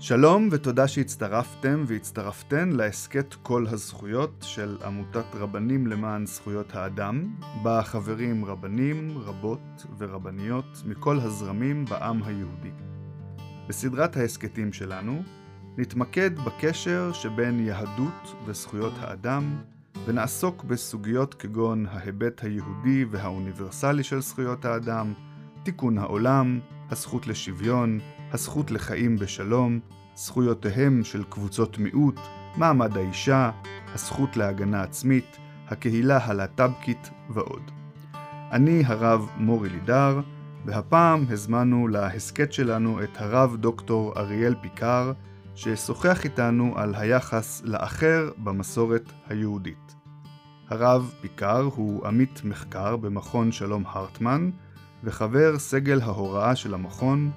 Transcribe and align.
שלום 0.00 0.48
ותודה 0.52 0.88
שהצטרפתם 0.88 1.84
והצטרפתן 1.86 2.68
להסכת 2.68 3.34
כל 3.42 3.66
הזכויות 3.66 4.44
של 4.48 4.78
עמותת 4.84 5.24
רבנים 5.34 5.86
למען 5.86 6.26
זכויות 6.26 6.74
האדם, 6.74 7.34
בה 7.62 7.82
חברים 7.82 8.44
רבנים, 8.44 9.18
רבות 9.18 9.86
ורבניות 9.98 10.82
מכל 10.86 11.18
הזרמים 11.20 11.84
בעם 11.84 12.22
היהודי. 12.22 12.70
בסדרת 13.68 14.16
ההסכתים 14.16 14.72
שלנו 14.72 15.22
נתמקד 15.76 16.38
בקשר 16.38 17.12
שבין 17.12 17.60
יהדות 17.60 18.34
וזכויות 18.46 18.94
האדם, 19.00 19.56
ונעסוק 20.06 20.64
בסוגיות 20.64 21.34
כגון 21.34 21.86
ההיבט 21.86 22.44
היהודי 22.44 23.04
והאוניברסלי 23.10 24.02
של 24.02 24.20
זכויות 24.20 24.64
האדם, 24.64 25.12
תיקון 25.62 25.98
העולם, 25.98 26.60
הזכות 26.90 27.26
לשוויון, 27.26 28.00
הזכות 28.36 28.70
לחיים 28.70 29.16
בשלום, 29.16 29.80
זכויותיהם 30.16 31.04
של 31.04 31.24
קבוצות 31.24 31.78
מיעוט, 31.78 32.20
מעמד 32.56 32.96
האישה, 32.96 33.50
הזכות 33.94 34.36
להגנה 34.36 34.82
עצמית, 34.82 35.36
הקהילה 35.68 36.18
הלהט"בקית 36.22 37.10
ועוד. 37.30 37.70
אני 38.52 38.82
הרב 38.86 39.28
מורי 39.36 39.68
לידר, 39.68 40.20
והפעם 40.64 41.24
הזמנו 41.30 41.88
להסכת 41.88 42.52
שלנו 42.52 43.02
את 43.02 43.10
הרב 43.14 43.56
דוקטור 43.56 44.12
אריאל 44.16 44.54
פיקר, 44.60 45.12
ששוחח 45.54 46.24
איתנו 46.24 46.72
על 46.76 46.94
היחס 46.94 47.62
לאחר 47.64 48.30
במסורת 48.38 49.12
היהודית. 49.28 49.94
הרב 50.68 51.14
פיקר 51.20 51.60
הוא 51.60 52.06
עמית 52.06 52.40
מחקר 52.44 52.96
במכון 52.96 53.52
שלום 53.52 53.84
הרטמן, 53.86 54.50
וחבר 55.04 55.58
סגל 55.58 56.00
ההוראה 56.00 56.56
של 56.56 56.74
המכון, 56.74 57.30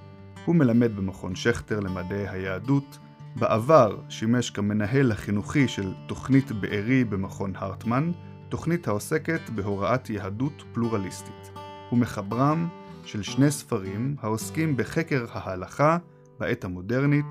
הוא 0.50 0.56
מלמד 0.56 0.96
במכון 0.96 1.36
שכטר 1.36 1.80
למדעי 1.80 2.28
היהדות, 2.28 2.98
בעבר 3.36 3.98
שימש 4.10 4.50
כמנהל 4.50 5.12
החינוכי 5.12 5.68
של 5.68 5.94
תוכנית 6.08 6.52
בארי 6.52 7.04
במכון 7.04 7.54
הרטמן, 7.56 8.12
תוכנית 8.50 8.88
העוסקת 8.88 9.50
בהוראת 9.50 10.10
יהדות 10.10 10.64
פלורליסטית. 10.74 11.52
הוא 11.90 12.00
מחברם 12.00 12.68
של 13.06 13.24
שני 13.24 13.52
ספרים 13.52 14.16
העוסקים 14.22 14.78
בחקר 14.78 15.26
ההלכה 15.32 15.98
בעת 16.40 16.64
המודרנית, 16.64 17.26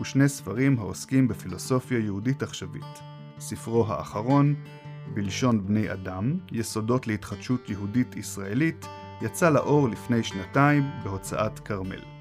ושני 0.00 0.28
ספרים 0.28 0.78
העוסקים 0.78 1.28
בפילוסופיה 1.28 1.98
יהודית 1.98 2.42
עכשווית. 2.42 3.00
ספרו 3.38 3.86
האחרון, 3.88 4.54
בלשון 5.14 5.66
בני 5.66 5.92
אדם, 5.92 6.38
יסודות 6.52 7.06
להתחדשות 7.06 7.70
יהודית 7.70 8.16
ישראלית, 8.16 8.86
יצא 9.22 9.50
לאור 9.50 9.88
לפני 9.88 10.22
שנתיים 10.22 10.82
בהוצאת 11.04 11.58
כרמל. 11.58 12.19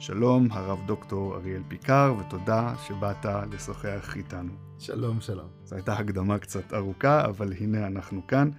שלום, 0.00 0.48
הרב 0.50 0.86
דוקטור 0.86 1.36
אריאל 1.36 1.62
פיקר, 1.68 2.14
ותודה 2.20 2.74
שבאת 2.86 3.26
לשוחח 3.52 4.16
איתנו. 4.16 4.52
שלום, 4.78 5.20
שלום. 5.20 5.48
זו 5.64 5.76
הייתה 5.76 5.92
הקדמה 5.92 6.38
קצת 6.38 6.74
ארוכה, 6.74 7.24
אבל 7.24 7.52
הנה 7.52 7.86
אנחנו 7.86 8.26
כאן. 8.26 8.50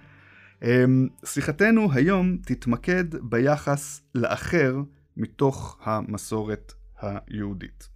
אמ, 0.62 1.08
שיחתנו 1.24 1.92
היום 1.92 2.36
תתמקד 2.36 3.04
ביחס 3.22 4.02
לאחר 4.14 4.76
מתוך 5.16 5.80
המסורת 5.82 6.72
היהודית. 7.00 7.88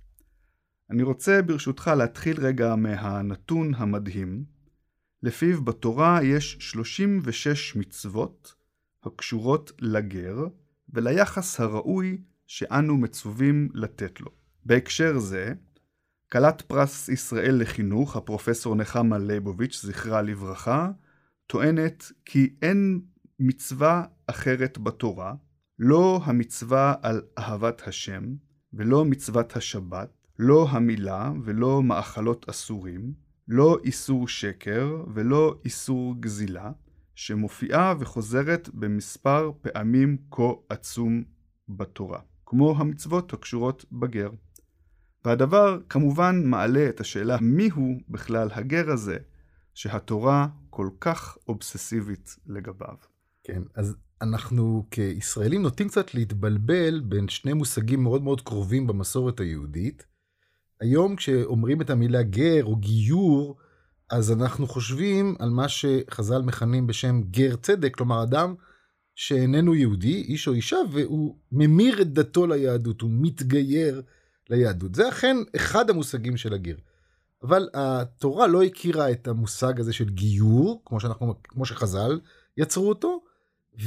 אני 0.90 1.02
רוצה 1.02 1.42
ברשותך 1.42 1.90
להתחיל 1.96 2.36
רגע 2.40 2.74
מהנתון 2.74 3.74
המדהים, 3.74 4.44
לפיו 5.22 5.64
בתורה 5.64 6.22
יש 6.22 6.56
36 6.60 7.76
מצוות 7.76 8.54
הקשורות 9.04 9.72
לגר 9.80 10.36
וליחס 10.88 11.60
הראוי 11.60 12.18
שאנו 12.46 12.96
מצווים 12.96 13.68
לתת 13.74 14.20
לו. 14.20 14.30
בהקשר 14.64 15.18
זה, 15.18 15.52
כלת 16.32 16.62
פרס 16.62 17.08
ישראל 17.08 17.60
לחינוך, 17.60 18.16
הפרופסור 18.16 18.76
נחמה 18.76 19.18
ליבוביץ', 19.18 19.80
זכרה 19.82 20.22
לברכה, 20.22 20.90
טוענת 21.46 22.12
כי 22.24 22.54
אין 22.62 23.00
מצווה 23.40 24.04
אחרת 24.26 24.78
בתורה, 24.78 25.34
לא 25.78 26.20
המצווה 26.24 26.94
על 27.02 27.22
אהבת 27.38 27.88
השם, 27.88 28.34
ולא 28.72 29.04
מצוות 29.04 29.56
השבת, 29.56 30.08
לא 30.38 30.68
המילה 30.70 31.32
ולא 31.44 31.82
מאכלות 31.82 32.48
אסורים, 32.48 33.12
לא 33.48 33.78
איסור 33.84 34.28
שקר 34.28 35.04
ולא 35.14 35.60
איסור 35.64 36.14
גזילה, 36.20 36.72
שמופיעה 37.14 37.94
וחוזרת 37.98 38.68
במספר 38.74 39.52
פעמים 39.60 40.16
כה 40.30 40.52
עצום 40.68 41.24
בתורה, 41.68 42.20
כמו 42.46 42.74
המצוות 42.78 43.32
הקשורות 43.32 43.84
בגר. 43.92 44.30
והדבר 45.24 45.78
כמובן 45.88 46.42
מעלה 46.44 46.88
את 46.88 47.00
השאלה 47.00 47.36
מיהו 47.40 47.98
בכלל 48.08 48.48
הגר 48.52 48.90
הזה, 48.90 49.16
שהתורה 49.74 50.48
כל 50.70 50.88
כך 51.00 51.38
אובססיבית 51.48 52.36
לגביו. 52.46 52.96
כן, 53.44 53.62
אז 53.74 53.96
אנחנו 54.22 54.86
כישראלים 54.90 55.62
נוטים 55.62 55.88
קצת 55.88 56.14
להתבלבל 56.14 57.00
בין 57.00 57.28
שני 57.28 57.52
מושגים 57.52 58.02
מאוד 58.02 58.22
מאוד 58.22 58.40
קרובים 58.40 58.86
במסורת 58.86 59.40
היהודית. 59.40 60.06
היום 60.80 61.16
כשאומרים 61.16 61.80
את 61.80 61.90
המילה 61.90 62.22
גר 62.22 62.64
או 62.64 62.76
גיור, 62.76 63.56
אז 64.10 64.32
אנחנו 64.32 64.66
חושבים 64.66 65.34
על 65.38 65.50
מה 65.50 65.68
שחז"ל 65.68 66.42
מכנים 66.42 66.86
בשם 66.86 67.22
גר 67.30 67.56
צדק, 67.56 67.94
כלומר 67.96 68.22
אדם 68.22 68.54
שאיננו 69.16 69.74
יהודי, 69.74 70.14
איש 70.14 70.48
או 70.48 70.52
אישה, 70.52 70.76
והוא 70.92 71.36
ממיר 71.52 72.02
את 72.02 72.12
דתו 72.12 72.46
ליהדות, 72.46 73.00
הוא 73.00 73.10
מתגייר 73.12 74.02
ליהדות. 74.50 74.94
זה 74.94 75.08
אכן 75.08 75.36
אחד 75.56 75.90
המושגים 75.90 76.36
של 76.36 76.54
הגר. 76.54 76.74
אבל 77.42 77.68
התורה 77.74 78.46
לא 78.46 78.62
הכירה 78.62 79.10
את 79.10 79.28
המושג 79.28 79.80
הזה 79.80 79.92
של 79.92 80.10
גיור, 80.10 80.82
כמו, 80.84 81.00
שאנחנו, 81.00 81.34
כמו 81.44 81.66
שחז"ל 81.66 82.20
יצרו 82.56 82.88
אותו, 82.88 83.24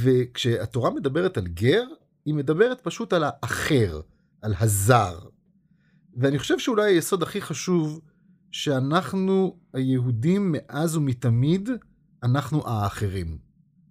וכשהתורה 0.02 0.90
מדברת 0.90 1.38
על 1.38 1.46
גר, 1.46 1.84
היא 2.24 2.34
מדברת 2.34 2.80
פשוט 2.80 3.12
על 3.12 3.24
האחר, 3.26 4.00
על 4.42 4.54
הזר. 4.60 5.18
ואני 6.16 6.38
חושב 6.38 6.58
שאולי 6.58 6.92
היסוד 6.94 7.22
הכי 7.22 7.40
חשוב, 7.40 8.00
שאנחנו 8.50 9.56
היהודים 9.72 10.52
מאז 10.52 10.96
ומתמיד, 10.96 11.68
אנחנו 12.22 12.68
האחרים. 12.68 13.38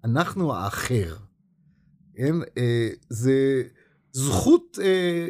אנחנו 0.03 0.55
האחר. 0.55 1.28
כן? 2.19 2.35
אה, 2.57 2.89
זה 3.09 3.63
זכות 4.11 4.79
אה, 4.81 5.27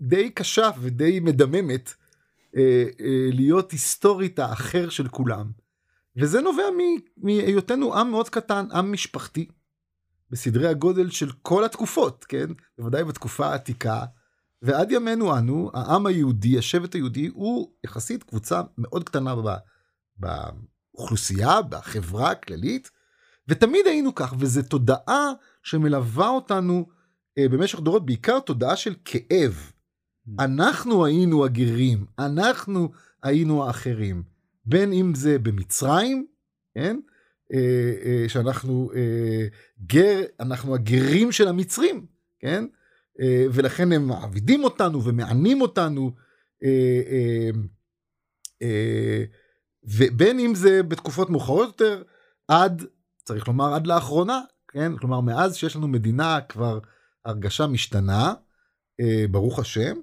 די 0.00 0.30
קשה 0.30 0.70
ודי 0.80 1.20
מדממת 1.20 1.94
אה, 2.56 2.84
להיות 3.32 3.70
היסטורית 3.70 4.38
האחר 4.38 4.88
של 4.88 5.08
כולם. 5.08 5.50
וזה 6.16 6.40
נובע 6.40 6.62
מהיותנו 7.16 7.94
עם 7.94 8.10
מאוד 8.10 8.28
קטן, 8.28 8.66
עם 8.72 8.92
משפחתי, 8.92 9.48
בסדרי 10.30 10.68
הגודל 10.68 11.10
של 11.10 11.30
כל 11.42 11.64
התקופות, 11.64 12.24
כן? 12.24 12.46
בוודאי 12.78 13.04
בתקופה 13.04 13.46
העתיקה, 13.46 14.04
ועד 14.62 14.92
ימינו 14.92 15.38
אנו, 15.38 15.70
העם 15.74 16.06
היהודי, 16.06 16.58
השבט 16.58 16.94
היהודי, 16.94 17.26
הוא 17.26 17.72
יחסית 17.84 18.22
קבוצה 18.22 18.62
מאוד 18.78 19.04
קטנה 19.04 19.34
באוכלוסייה, 20.16 21.62
בחברה 21.62 22.30
הכללית, 22.30 22.90
ותמיד 23.48 23.86
היינו 23.86 24.14
כך, 24.14 24.34
וזו 24.38 24.62
תודעה 24.62 25.32
שמלווה 25.68 26.28
אותנו 26.28 26.86
אה, 27.38 27.48
במשך 27.48 27.80
דורות, 27.80 28.06
בעיקר 28.06 28.40
תודעה 28.40 28.76
של 28.76 28.94
כאב. 29.04 29.72
אנחנו 30.38 31.04
היינו 31.04 31.44
הגרים, 31.44 32.06
אנחנו 32.18 32.90
היינו 33.22 33.66
האחרים. 33.66 34.22
בין 34.64 34.92
אם 34.92 35.14
זה 35.14 35.38
במצרים, 35.38 36.26
כן? 36.74 37.00
אה, 37.54 37.94
אה, 38.04 38.28
שאנחנו 38.28 38.90
אה, 38.94 39.46
גר, 39.86 40.20
אנחנו 40.40 40.74
הגרים 40.74 41.32
של 41.32 41.48
המצרים, 41.48 42.06
כן? 42.40 42.64
אה, 43.20 43.46
ולכן 43.52 43.92
הם 43.92 44.06
מעבידים 44.06 44.64
אותנו 44.64 45.04
ומענים 45.04 45.60
אותנו. 45.60 46.12
אה, 46.64 47.02
אה, 47.10 47.50
אה, 48.62 49.24
ובין 49.84 50.40
אם 50.40 50.54
זה 50.54 50.82
בתקופות 50.82 51.30
מאוחרות 51.30 51.66
יותר, 51.66 52.02
עד, 52.48 52.86
צריך 53.24 53.48
לומר 53.48 53.74
עד 53.74 53.86
לאחרונה, 53.86 54.40
כן? 54.68 54.96
כלומר 54.96 55.20
מאז 55.20 55.56
שיש 55.56 55.76
לנו 55.76 55.88
מדינה 55.88 56.40
כבר 56.48 56.78
הרגשה 57.24 57.66
משתנה, 57.66 58.34
אה, 59.00 59.24
ברוך 59.30 59.58
השם, 59.58 59.96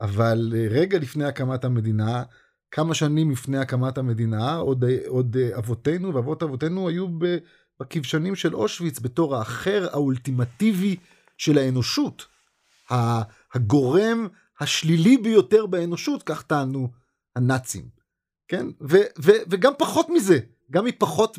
אבל 0.00 0.52
אה, 0.56 0.66
רגע 0.70 0.98
לפני 0.98 1.24
הקמת 1.24 1.64
המדינה, 1.64 2.22
כמה 2.70 2.94
שנים 2.94 3.30
לפני 3.30 3.58
הקמת 3.58 3.98
המדינה, 3.98 4.56
עוד, 4.56 4.84
עוד 5.06 5.36
אבותינו 5.36 6.14
ואבות 6.14 6.42
אבותינו 6.42 6.88
היו 6.88 7.06
בכבשנים 7.80 8.36
של 8.36 8.54
אושוויץ 8.54 8.98
בתור 8.98 9.36
האחר 9.36 9.88
האולטימטיבי 9.92 10.96
של 11.36 11.58
האנושות. 11.58 12.26
הגורם 13.54 14.28
השלילי 14.60 15.16
ביותר 15.16 15.66
באנושות, 15.66 16.22
כך 16.22 16.42
טענו 16.42 16.88
הנאצים. 17.36 17.88
כן? 18.48 18.66
ו, 18.80 18.96
ו, 19.18 19.30
וגם 19.50 19.72
פחות 19.78 20.06
מזה, 20.10 20.38
גם 20.70 20.84
מפחות 20.84 21.38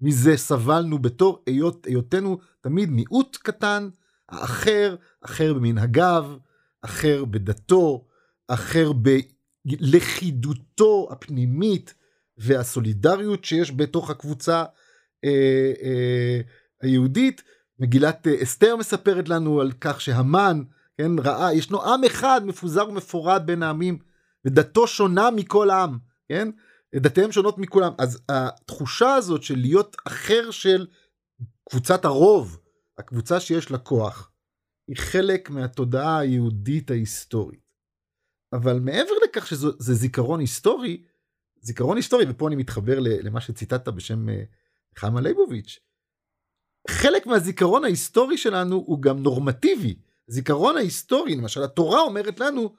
מזה 0.00 0.36
סבלנו 0.36 0.98
בתור 0.98 1.42
היות, 1.46 1.86
היותנו 1.86 2.38
תמיד 2.60 2.90
מיעוט 2.90 3.36
קטן, 3.42 3.88
האחר, 4.28 4.96
אחר 5.24 5.54
במנהגיו, 5.54 6.26
אחר 6.82 7.24
בדתו, 7.24 8.04
אחר 8.48 8.92
בלכידותו 9.64 11.08
הפנימית 11.10 11.94
והסולידריות 12.38 13.44
שיש 13.44 13.72
בתוך 13.76 14.10
הקבוצה 14.10 14.64
אה, 15.24 15.72
אה, 15.82 16.40
היהודית. 16.82 17.42
מגילת 17.78 18.26
אה, 18.26 18.42
אסתר 18.42 18.76
מספרת 18.76 19.28
לנו 19.28 19.60
על 19.60 19.72
כך 19.80 20.00
שהמן, 20.00 20.62
כן, 20.98 21.18
ראה, 21.18 21.54
ישנו 21.54 21.82
עם 21.82 22.04
אחד 22.04 22.40
מפוזר 22.44 22.88
ומפורד 22.88 23.42
בין 23.46 23.62
העמים, 23.62 23.98
ודתו 24.44 24.86
שונה 24.86 25.30
מכל 25.30 25.70
עם, 25.70 25.98
כן? 26.28 26.48
דתיהם 26.96 27.32
שונות 27.32 27.58
מכולם. 27.58 27.92
אז 27.98 28.22
התחושה 28.28 29.14
הזאת 29.14 29.42
של 29.42 29.58
להיות 29.58 29.96
אחר 30.06 30.50
של 30.50 30.86
קבוצת 31.70 32.04
הרוב, 32.04 32.60
הקבוצה 32.98 33.40
שיש 33.40 33.70
לה 33.70 33.78
כוח, 33.78 34.32
היא 34.88 34.96
חלק 34.96 35.50
מהתודעה 35.50 36.18
היהודית 36.18 36.90
ההיסטורית. 36.90 37.70
אבל 38.52 38.78
מעבר 38.80 39.12
לכך 39.24 39.46
שזה 39.46 39.94
זיכרון 39.94 40.40
היסטורי, 40.40 41.04
זיכרון 41.60 41.96
היסטורי, 41.96 42.24
ופה 42.28 42.48
אני 42.48 42.56
מתחבר 42.56 42.98
למה 43.00 43.40
שציטטת 43.40 43.88
בשם 43.88 44.28
אה, 44.28 44.42
חמה 44.96 45.20
ליבוביץ', 45.20 45.78
חלק 46.88 47.26
מהזיכרון 47.26 47.84
ההיסטורי 47.84 48.38
שלנו 48.38 48.76
הוא 48.76 49.02
גם 49.02 49.22
נורמטיבי. 49.22 49.98
זיכרון 50.26 50.76
ההיסטורי, 50.76 51.36
למשל 51.36 51.62
התורה 51.62 52.00
אומרת 52.00 52.40
לנו, 52.40 52.74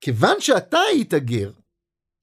כיוון 0.00 0.40
שאתה 0.40 0.78
היית 0.78 1.14
גר, 1.14 1.52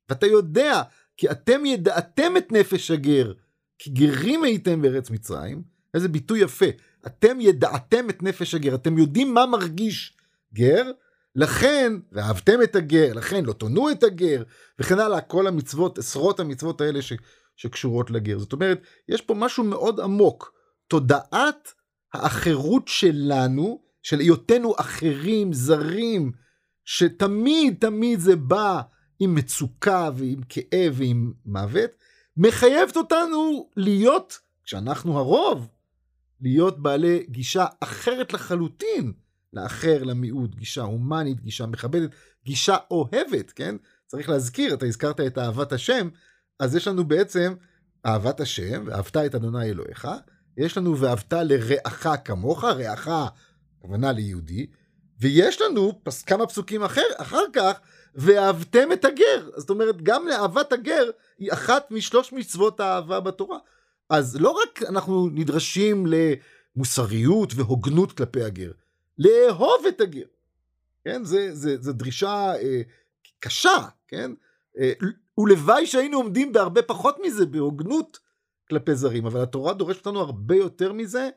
ואתה 0.10 0.26
יודע 0.26 0.82
כי 1.18 1.32
אתם 1.32 1.66
ידעתם 1.66 2.38
את 2.38 2.52
נפש 2.52 2.92
הגר, 2.92 3.34
כי 3.80 3.90
גרים 3.90 4.44
הייתם 4.44 4.82
בארץ 4.82 5.10
מצרים, 5.10 5.64
איזה 5.94 6.08
ביטוי 6.08 6.40
יפה, 6.40 6.66
אתם 7.08 7.42
ידעתם 7.42 8.10
את 8.10 8.24
נפש 8.24 8.56
הגר, 8.56 8.76
אתם 8.76 8.98
יודעים 8.98 9.34
מה 9.34 9.46
מרגיש 9.46 10.18
גר, 10.54 10.92
לכן, 11.36 11.94
ואהבתם 12.12 12.62
את 12.64 12.76
הגר, 12.76 13.14
לכן 13.14 13.46
לא 13.46 13.54
תונו 13.54 13.92
את 13.92 14.04
הגר, 14.04 14.44
וכן 14.80 15.00
הלאה, 15.00 15.22
כל 15.22 15.48
המצוות, 15.48 15.98
עשרות 15.98 16.40
המצוות 16.40 16.82
האלה 16.82 17.02
ש, 17.02 17.14
שקשורות 17.56 18.12
לגר. 18.12 18.40
זאת 18.40 18.54
אומרת, 18.54 18.82
יש 19.10 19.22
פה 19.22 19.34
משהו 19.34 19.64
מאוד 19.64 20.00
עמוק. 20.00 20.54
תודעת 20.88 21.74
האחרות 22.14 22.88
שלנו, 22.88 23.82
של 24.04 24.20
היותנו 24.20 24.74
אחרים, 24.78 25.54
זרים, 25.54 26.32
שתמיד 26.86 27.76
תמיד 27.80 28.20
זה 28.20 28.36
בא 28.36 28.82
עם 29.20 29.36
מצוקה 29.36 30.10
ועם 30.16 30.42
כאב 30.50 30.94
ועם 30.94 31.34
מוות, 31.46 31.92
מחייבת 32.38 32.98
אותנו 32.98 33.70
להיות, 33.78 34.40
כשאנחנו 34.64 35.18
הרוב, 35.20 35.68
להיות 36.42 36.82
בעלי 36.82 37.26
גישה 37.30 37.66
אחרת 37.80 38.34
לחלוטין 38.34 39.14
לאחר, 39.54 40.04
למיעוט, 40.04 40.56
גישה 40.56 40.82
הומנית, 40.82 41.42
גישה 41.42 41.66
מכבדת, 41.66 42.10
גישה 42.46 42.76
אוהבת, 42.92 43.52
כן? 43.52 43.76
צריך 44.08 44.30
להזכיר, 44.30 44.74
אתה 44.74 44.86
הזכרת 44.86 45.20
את 45.20 45.38
אהבת 45.38 45.72
השם, 45.72 46.10
אז 46.60 46.76
יש 46.76 46.88
לנו 46.88 47.04
בעצם 47.06 47.54
אהבת 48.06 48.40
השם, 48.40 48.84
ואהבת 48.86 49.18
את 49.18 49.36
אדוני 49.36 49.66
אלוהיך, 49.66 50.08
יש 50.58 50.78
לנו 50.78 51.00
ואהבת 51.00 51.34
לרעך 51.34 52.08
כמוך, 52.26 52.64
רעך, 52.64 53.08
הכוונה 53.80 54.12
ליהודי, 54.12 54.68
ויש 55.20 55.62
לנו 55.62 56.02
כמה 56.26 56.48
פסוקים 56.48 56.84
אחר, 56.84 57.02
אחר 57.18 57.44
כך, 57.54 57.80
ואהבתם 58.16 58.92
את 58.94 59.06
הגר. 59.06 59.50
זאת 59.58 59.70
אומרת, 59.70 60.02
גם 60.02 60.28
לאהבת 60.28 60.74
הגר 60.74 61.10
היא 61.38 61.54
אחת 61.54 61.92
משלוש 61.92 62.34
מצוות 62.34 62.80
האהבה 62.80 63.20
בתורה. 63.20 63.58
אז 64.10 64.36
לא 64.36 64.50
רק 64.50 64.84
אנחנו 64.84 65.30
נדרשים 65.30 66.06
למוסריות 66.06 67.54
והוגנות 67.56 68.12
כלפי 68.12 68.44
הגר, 68.44 68.72
לאהוב 69.18 69.86
את 69.88 70.02
הגר. 70.02 70.26
כן, 71.04 71.24
זה, 71.24 71.56
זה, 71.56 71.78
זה 71.78 71.94
דרישה 71.94 72.56
אה, 72.56 72.82
קשה, 73.40 73.88
כן? 74.08 74.32
אה, 74.80 74.94
ולוואי 75.38 75.88
שהיינו 75.88 76.18
עומדים 76.18 76.54
בהרבה 76.54 76.82
פחות 76.82 77.18
מזה, 77.24 77.46
בהוגנות 77.46 78.20
כלפי 78.70 78.96
זרים, 78.96 79.26
אבל 79.26 79.42
התורה 79.42 79.74
דורשת 79.74 80.08
לנו 80.08 80.20
הרבה 80.20 80.56
יותר 80.56 80.94
מזה, 80.94 81.30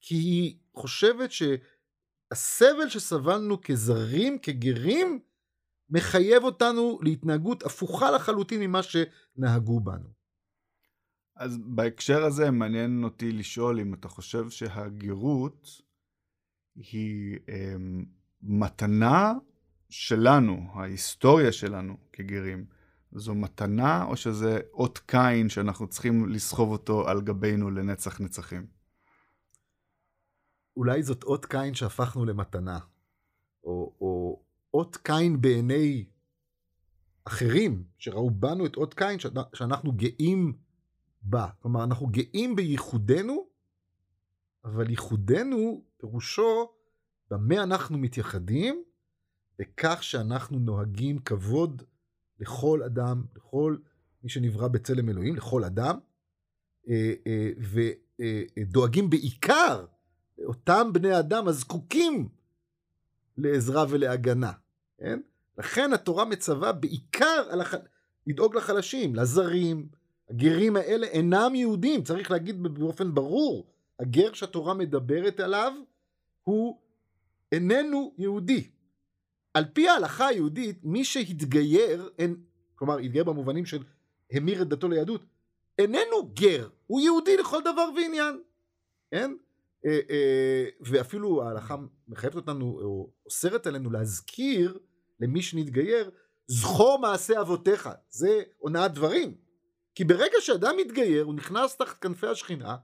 כי 0.00 0.14
היא 0.14 0.56
חושבת 0.74 1.30
שהסבל 1.32 2.88
שסבלנו 2.88 3.62
כזרים, 3.62 4.38
כגרים, 4.38 5.20
מחייב 5.92 6.44
אותנו 6.44 6.98
להתנהגות 7.02 7.62
הפוכה 7.62 8.10
לחלוטין 8.10 8.60
ממה 8.60 8.80
שנהגו 8.82 9.80
בנו. 9.80 10.08
אז 11.36 11.58
בהקשר 11.64 12.24
הזה 12.24 12.50
מעניין 12.50 13.04
אותי 13.04 13.32
לשאול 13.32 13.80
אם 13.80 13.94
אתה 13.94 14.08
חושב 14.08 14.50
שהגירות 14.50 15.68
היא 16.74 17.38
אה, 17.48 17.74
מתנה 18.42 19.32
שלנו, 19.90 20.66
ההיסטוריה 20.74 21.52
שלנו 21.52 21.96
כגרים. 22.12 22.66
זו 23.14 23.34
מתנה 23.34 24.04
או 24.04 24.16
שזה 24.16 24.60
אות 24.72 24.98
קין 24.98 25.48
שאנחנו 25.48 25.86
צריכים 25.88 26.28
לסחוב 26.28 26.70
אותו 26.70 27.08
על 27.08 27.20
גבינו 27.20 27.70
לנצח 27.70 28.20
נצחים? 28.20 28.66
אולי 30.76 31.02
זאת 31.02 31.24
אות 31.24 31.46
קין 31.46 31.74
שהפכנו 31.74 32.24
למתנה, 32.24 32.78
או, 33.64 33.94
או 34.00 34.42
אות 34.74 34.96
קין 34.96 35.40
בעיני 35.40 36.04
אחרים 37.24 37.84
שראו 37.98 38.30
בנו 38.30 38.66
את 38.66 38.76
אות 38.76 38.94
קין 38.94 39.18
שאנחנו 39.54 39.92
גאים 39.92 40.52
בה. 41.22 41.48
כלומר, 41.58 41.84
אנחנו 41.84 42.06
גאים 42.06 42.56
בייחודנו, 42.56 43.46
אבל 44.64 44.90
ייחודנו 44.90 45.84
פירושו 45.96 46.70
במה 47.30 47.62
אנחנו 47.62 47.98
מתייחדים, 47.98 48.84
בכך 49.58 50.02
שאנחנו 50.02 50.58
נוהגים 50.58 51.18
כבוד 51.18 51.82
לכל 52.40 52.82
אדם, 52.82 53.24
לכל 53.36 53.76
מי 54.22 54.30
שנברא 54.30 54.68
בצלם 54.68 55.08
אלוהים, 55.08 55.36
לכל 55.36 55.64
אדם, 55.64 55.98
אה, 56.88 57.12
אה, 57.26 57.50
ודואגים 58.60 59.10
בעיקר 59.10 59.86
לאותם 60.38 60.90
בני 60.92 61.18
אדם 61.18 61.48
הזקוקים 61.48 62.28
לעזרה 63.36 63.84
ולהגנה, 63.88 64.52
כן? 65.02 65.20
לכן 65.58 65.92
התורה 65.92 66.24
מצווה 66.24 66.72
בעיקר 66.72 67.48
על 67.50 67.60
הח... 67.60 67.74
לדאוג 68.26 68.56
לחלשים, 68.56 69.14
לזרים. 69.14 69.88
הגרים 70.30 70.76
האלה 70.76 71.06
אינם 71.06 71.54
יהודים, 71.54 72.02
צריך 72.02 72.30
להגיד 72.30 72.62
באופן 72.62 73.14
ברור, 73.14 73.66
הגר 74.00 74.32
שהתורה 74.32 74.74
מדברת 74.74 75.40
עליו 75.40 75.72
הוא 76.44 76.78
איננו 77.52 78.14
יהודי. 78.18 78.68
על 79.54 79.64
פי 79.72 79.88
ההלכה 79.88 80.26
היהודית, 80.26 80.84
מי 80.84 81.04
שהתגייר, 81.04 82.10
אין, 82.18 82.36
כלומר 82.74 82.98
התגייר 82.98 83.24
במובנים 83.24 83.66
של 83.66 83.82
המיר 84.32 84.62
את 84.62 84.68
דתו 84.68 84.88
ליהדות, 84.88 85.24
איננו 85.78 86.32
גר, 86.34 86.68
הוא 86.86 87.00
יהודי 87.00 87.36
לכל 87.36 87.60
דבר 87.60 87.88
ועניין, 87.96 88.40
כן? 89.10 89.32
אה, 89.86 90.00
אה, 90.10 90.64
ואפילו 90.80 91.42
ההלכה 91.42 91.76
מחייבת 92.08 92.36
אותנו, 92.36 92.80
או 92.82 93.10
אוסרת 93.26 93.66
עלינו 93.66 93.90
להזכיר 93.90 94.78
למי 95.22 95.42
שנתגייר, 95.42 96.10
זכור 96.46 96.98
מעשה 96.98 97.40
אבותיך, 97.40 97.88
זה 98.10 98.42
הונאת 98.58 98.92
דברים. 98.92 99.34
כי 99.94 100.04
ברגע 100.04 100.36
שאדם 100.40 100.74
מתגייר, 100.80 101.24
הוא 101.24 101.34
נכנס 101.34 101.76
תחת 101.76 101.98
כנפי 101.98 102.26
השכינה, 102.26 102.76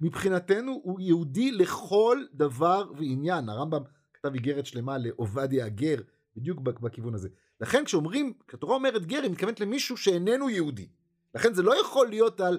מבחינתנו 0.00 0.80
הוא 0.84 1.00
יהודי 1.00 1.50
לכל 1.50 2.24
דבר 2.34 2.92
ועניין. 2.96 3.48
הרמב"ם 3.48 3.82
כתב 4.14 4.34
איגרת 4.34 4.66
שלמה 4.66 4.98
לעובדיה 4.98 5.66
הגר, 5.66 5.96
בדיוק 6.36 6.60
בכיוון 6.60 7.14
הזה. 7.14 7.28
לכן 7.60 7.84
כשאומרים, 7.84 8.32
כשהתורה 8.48 8.74
אומרת 8.74 9.06
גר, 9.06 9.22
היא 9.22 9.30
מתכוונת 9.30 9.60
למישהו 9.60 9.96
שאיננו 9.96 10.50
יהודי. 10.50 10.88
לכן 11.34 11.54
זה 11.54 11.62
לא 11.62 11.80
יכול 11.80 12.08
להיות 12.08 12.40
על 12.40 12.58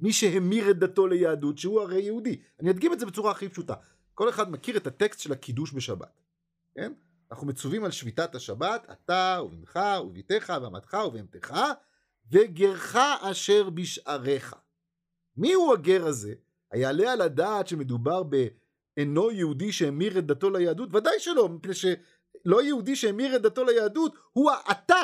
מי 0.00 0.12
שהמיר 0.12 0.70
את 0.70 0.78
דתו 0.78 1.06
ליהדות, 1.06 1.58
שהוא 1.58 1.80
הרי 1.80 2.02
יהודי. 2.02 2.40
אני 2.60 2.70
אדגים 2.70 2.92
את 2.92 3.00
זה 3.00 3.06
בצורה 3.06 3.30
הכי 3.30 3.48
פשוטה. 3.48 3.74
כל 4.14 4.28
אחד 4.28 4.50
מכיר 4.50 4.76
את 4.76 4.86
הטקסט 4.86 5.20
של 5.20 5.32
הקידוש 5.32 5.72
בשבת, 5.72 6.20
כן? 6.74 6.92
אנחנו 7.30 7.46
מצווים 7.46 7.84
על 7.84 7.90
שביתת 7.90 8.34
השבת, 8.34 8.86
אתה 8.92 9.40
ובנך 9.44 9.78
וביתך 10.06 10.52
ואמתך 10.62 10.96
ובהמתך, 11.06 11.54
וגרך 12.32 12.96
אשר 13.20 13.70
בשעריך. 13.70 14.54
מי 15.36 15.52
הוא 15.52 15.72
הגר 15.72 16.06
הזה? 16.06 16.34
היעלה 16.70 17.12
על 17.12 17.20
הדעת 17.20 17.68
שמדובר 17.68 18.22
באינו 18.22 19.30
יהודי 19.30 19.72
שהמיר 19.72 20.18
את 20.18 20.26
דתו 20.26 20.50
ליהדות? 20.50 20.94
ודאי 20.94 21.20
שלא, 21.20 21.48
מפני 21.48 21.74
שלא 21.74 22.62
יהודי 22.62 22.96
שהמיר 22.96 23.36
את 23.36 23.42
דתו 23.42 23.64
ליהדות 23.64 24.14
הוא 24.32 24.50
האתה, 24.50 25.02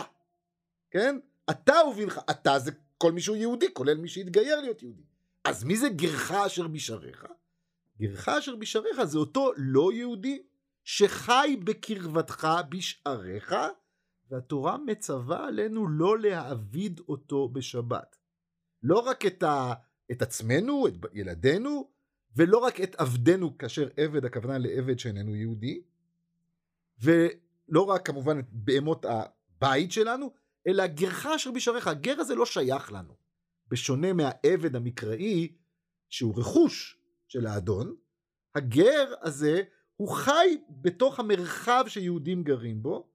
כן? 0.90 1.18
אתה 1.50 1.74
ובנך, 1.90 2.20
אתה 2.30 2.58
זה 2.58 2.70
כל 2.98 3.12
מי 3.12 3.20
שהוא 3.20 3.36
יהודי, 3.36 3.74
כולל 3.74 3.96
מי 3.96 4.08
שהתגייר 4.08 4.60
להיות 4.60 4.82
יהודי. 4.82 5.02
אז 5.44 5.64
מי 5.64 5.76
זה 5.76 5.88
גרך 5.88 6.30
אשר 6.30 6.68
בשעריך? 6.68 7.26
גרך 7.98 8.28
אשר 8.28 8.56
בשעריך 8.56 9.04
זה 9.04 9.18
אותו 9.18 9.52
לא 9.56 9.92
יהודי 9.92 10.42
שחי 10.84 11.56
בקרבתך 11.64 12.48
בשעריך, 12.68 13.54
והתורה 14.30 14.78
מצווה 14.78 15.46
עלינו 15.46 15.88
לא 15.88 16.18
להעביד 16.18 17.00
אותו 17.08 17.48
בשבת. 17.48 18.16
לא 18.82 18.98
רק 18.98 19.26
את, 19.26 19.42
ה, 19.42 19.74
את 20.10 20.22
עצמנו, 20.22 20.86
את 20.88 20.92
ילדינו, 21.12 21.90
ולא 22.36 22.58
רק 22.58 22.80
את 22.80 22.94
עבדנו, 22.94 23.58
כאשר 23.58 23.88
עבד 23.96 24.24
הכוונה 24.24 24.58
לעבד 24.58 24.98
שאיננו 24.98 25.34
יהודי, 25.34 25.82
לא 27.68 27.82
רק 27.82 28.06
כמובן 28.06 28.38
את 28.38 28.44
בהמות 28.50 29.04
הבית 29.04 29.92
שלנו, 29.92 30.32
אלא 30.66 30.86
גרך 30.86 31.26
אשר 31.26 31.50
בשעריך. 31.50 31.86
הגר 31.86 32.20
הזה 32.20 32.34
לא 32.34 32.46
שייך 32.46 32.92
לנו. 32.92 33.16
בשונה 33.68 34.12
מהעבד 34.12 34.76
המקראי, 34.76 35.54
שהוא 36.08 36.40
רכוש 36.40 36.98
של 37.28 37.46
האדון, 37.46 37.96
הגר 38.54 39.14
הזה 39.22 39.62
הוא 39.96 40.08
חי 40.08 40.56
בתוך 40.68 41.20
המרחב 41.20 41.84
שיהודים 41.88 42.42
גרים 42.42 42.82
בו, 42.82 43.08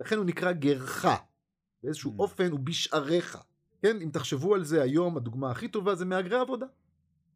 לכן 0.00 0.16
הוא 0.16 0.24
נקרא 0.24 0.52
גרך. 0.52 1.06
באיזשהו 1.82 2.10
mm. 2.16 2.18
אופן 2.18 2.50
הוא 2.50 2.60
בשעריך. 2.60 3.38
כן, 3.82 4.02
אם 4.02 4.10
תחשבו 4.12 4.54
על 4.54 4.64
זה 4.64 4.82
היום, 4.82 5.16
הדוגמה 5.16 5.50
הכי 5.50 5.68
טובה 5.68 5.94
זה 5.94 6.04
מהגרי 6.04 6.38
עבודה. 6.38 6.66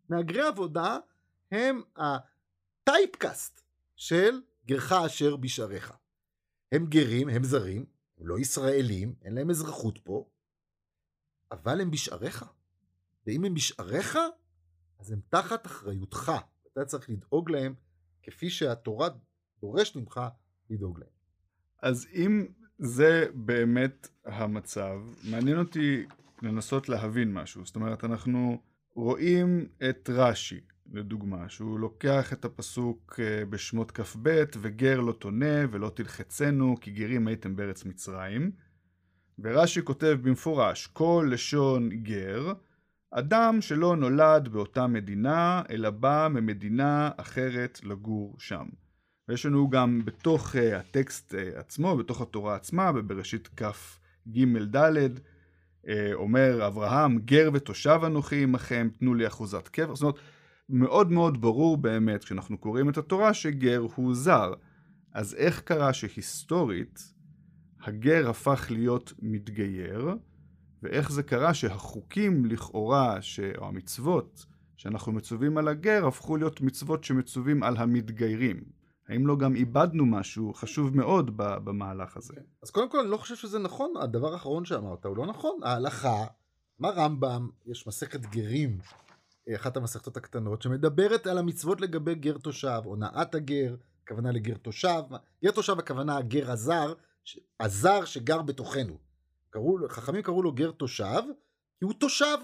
מהגרי 0.08 0.40
עבודה 0.40 0.98
הם 1.50 1.82
הטייפקאסט 1.96 3.62
של 3.96 4.40
גרך 4.66 4.92
אשר 4.92 5.36
בשעריך. 5.36 5.92
הם 6.72 6.86
גרים, 6.86 7.28
הם 7.28 7.44
זרים, 7.44 7.86
הם 8.18 8.26
לא 8.26 8.38
ישראלים, 8.38 9.14
אין 9.22 9.34
להם 9.34 9.50
אזרחות 9.50 9.98
פה, 9.98 10.28
אבל 11.52 11.80
הם 11.80 11.90
בשעריך. 11.90 12.44
ואם 13.26 13.44
הם 13.44 13.54
בשעריך, 13.54 14.18
אז 14.98 15.10
הם 15.12 15.20
תחת 15.28 15.66
אחריותך. 15.66 16.32
אתה 16.72 16.84
צריך 16.84 17.10
לדאוג 17.10 17.50
להם 17.50 17.74
כפי 18.24 18.50
שהתורה 18.50 19.08
דורשת 19.60 19.96
ממך 19.96 20.20
לדאוג 20.70 20.98
להם. 20.98 21.08
אז 21.82 22.06
אם 22.14 22.46
זה 22.78 23.26
באמת 23.34 24.08
המצב, 24.24 25.00
מעניין 25.30 25.58
אותי 25.58 26.06
לנסות 26.42 26.88
להבין 26.88 27.32
משהו. 27.32 27.66
זאת 27.66 27.76
אומרת, 27.76 28.04
אנחנו 28.04 28.62
רואים 28.94 29.66
את 29.90 30.10
רש"י, 30.12 30.60
לדוגמה, 30.92 31.48
שהוא 31.48 31.80
לוקח 31.80 32.32
את 32.32 32.44
הפסוק 32.44 33.20
אה, 33.22 33.44
בשמות 33.44 33.90
כ"ב, 33.90 34.44
וגר 34.60 35.00
לא 35.00 35.12
תונה 35.12 35.64
ולא 35.70 35.90
תלחצנו, 35.94 36.76
כי 36.80 36.90
גרים 36.90 37.26
הייתם 37.26 37.56
בארץ 37.56 37.84
מצרים. 37.84 38.50
ורש"י 39.38 39.84
כותב 39.84 40.18
במפורש, 40.22 40.86
כל 40.86 41.28
לשון 41.32 41.88
גר, 41.88 42.52
אדם 43.16 43.60
שלא 43.60 43.96
נולד 43.96 44.48
באותה 44.48 44.86
מדינה, 44.86 45.62
אלא 45.70 45.90
בא 45.90 46.28
ממדינה 46.30 47.10
אחרת 47.16 47.80
לגור 47.84 48.36
שם. 48.38 48.64
ויש 49.28 49.46
לנו 49.46 49.70
גם 49.70 50.04
בתוך 50.04 50.54
uh, 50.54 50.58
הטקסט 50.58 51.34
uh, 51.34 51.58
עצמו, 51.58 51.96
בתוך 51.96 52.20
התורה 52.20 52.54
עצמה, 52.54 52.92
בבראשית 52.92 53.48
כ"ג 53.56 54.44
ד', 54.76 55.16
uh, 55.16 55.88
אומר 56.12 56.66
אברהם, 56.66 57.18
גר 57.18 57.50
ותושב 57.52 58.00
אנוכי 58.06 58.42
עמכם, 58.42 58.88
תנו 58.98 59.14
לי 59.14 59.26
אחוזת 59.26 59.68
קבר. 59.68 59.94
זאת 59.94 60.02
אומרת, 60.02 60.18
מאוד 60.68 61.12
מאוד 61.12 61.40
ברור 61.40 61.76
באמת, 61.76 62.24
כשאנחנו 62.24 62.58
קוראים 62.58 62.88
את 62.88 62.98
התורה, 62.98 63.34
שגר 63.34 63.86
הוא 63.94 64.14
זר. 64.14 64.54
אז 65.12 65.34
איך 65.34 65.60
קרה 65.60 65.92
שהיסטורית 65.92 67.14
הגר 67.82 68.30
הפך 68.30 68.66
להיות 68.70 69.12
מתגייר, 69.22 70.14
ואיך 70.84 71.12
זה 71.12 71.22
קרה 71.22 71.54
שהחוקים 71.54 72.46
לכאורה, 72.46 73.22
ש... 73.22 73.40
או 73.58 73.66
המצוות 73.66 74.46
שאנחנו 74.76 75.12
מצווים 75.12 75.58
על 75.58 75.68
הגר, 75.68 76.06
הפכו 76.06 76.36
להיות 76.36 76.60
מצוות 76.60 77.04
שמצווים 77.04 77.62
על 77.62 77.76
המתגיירים. 77.76 78.64
האם 79.08 79.26
לא 79.26 79.36
גם 79.36 79.56
איבדנו 79.56 80.06
משהו 80.06 80.54
חשוב 80.54 80.96
מאוד 80.96 81.30
במהלך 81.36 82.16
הזה? 82.16 82.34
אז 82.62 82.70
קודם 82.70 82.90
כל 82.90 83.00
אני 83.00 83.10
לא 83.10 83.16
חושב 83.16 83.36
שזה 83.36 83.58
נכון, 83.58 83.92
הדבר 84.00 84.32
האחרון 84.32 84.64
שאמרת 84.64 85.06
הוא 85.06 85.16
לא 85.16 85.26
נכון. 85.26 85.60
ההלכה, 85.62 86.24
מה 86.78 86.90
רמב"ם, 86.90 87.48
יש 87.66 87.86
מסכת 87.86 88.20
גרים, 88.20 88.78
אחת 89.56 89.76
המסכתות 89.76 90.16
הקטנות, 90.16 90.62
שמדברת 90.62 91.26
על 91.26 91.38
המצוות 91.38 91.80
לגבי 91.80 92.14
גר 92.14 92.38
תושב, 92.38 92.80
הונאת 92.84 93.34
הגר, 93.34 93.76
הכוונה 94.04 94.32
לגר 94.32 94.56
תושב, 94.56 95.02
גר 95.44 95.50
תושב 95.50 95.78
הכוונה 95.78 96.16
הגר 96.16 96.50
הזר, 96.50 96.92
הזר 97.60 98.04
שגר 98.04 98.42
בתוכנו. 98.42 99.03
קראו, 99.54 99.88
חכמים 99.88 100.22
קראו 100.22 100.42
לו 100.42 100.52
גר 100.52 100.70
תושב, 100.70 101.22
כי 101.78 101.84
הוא 101.84 101.94
תושב, 101.94 102.36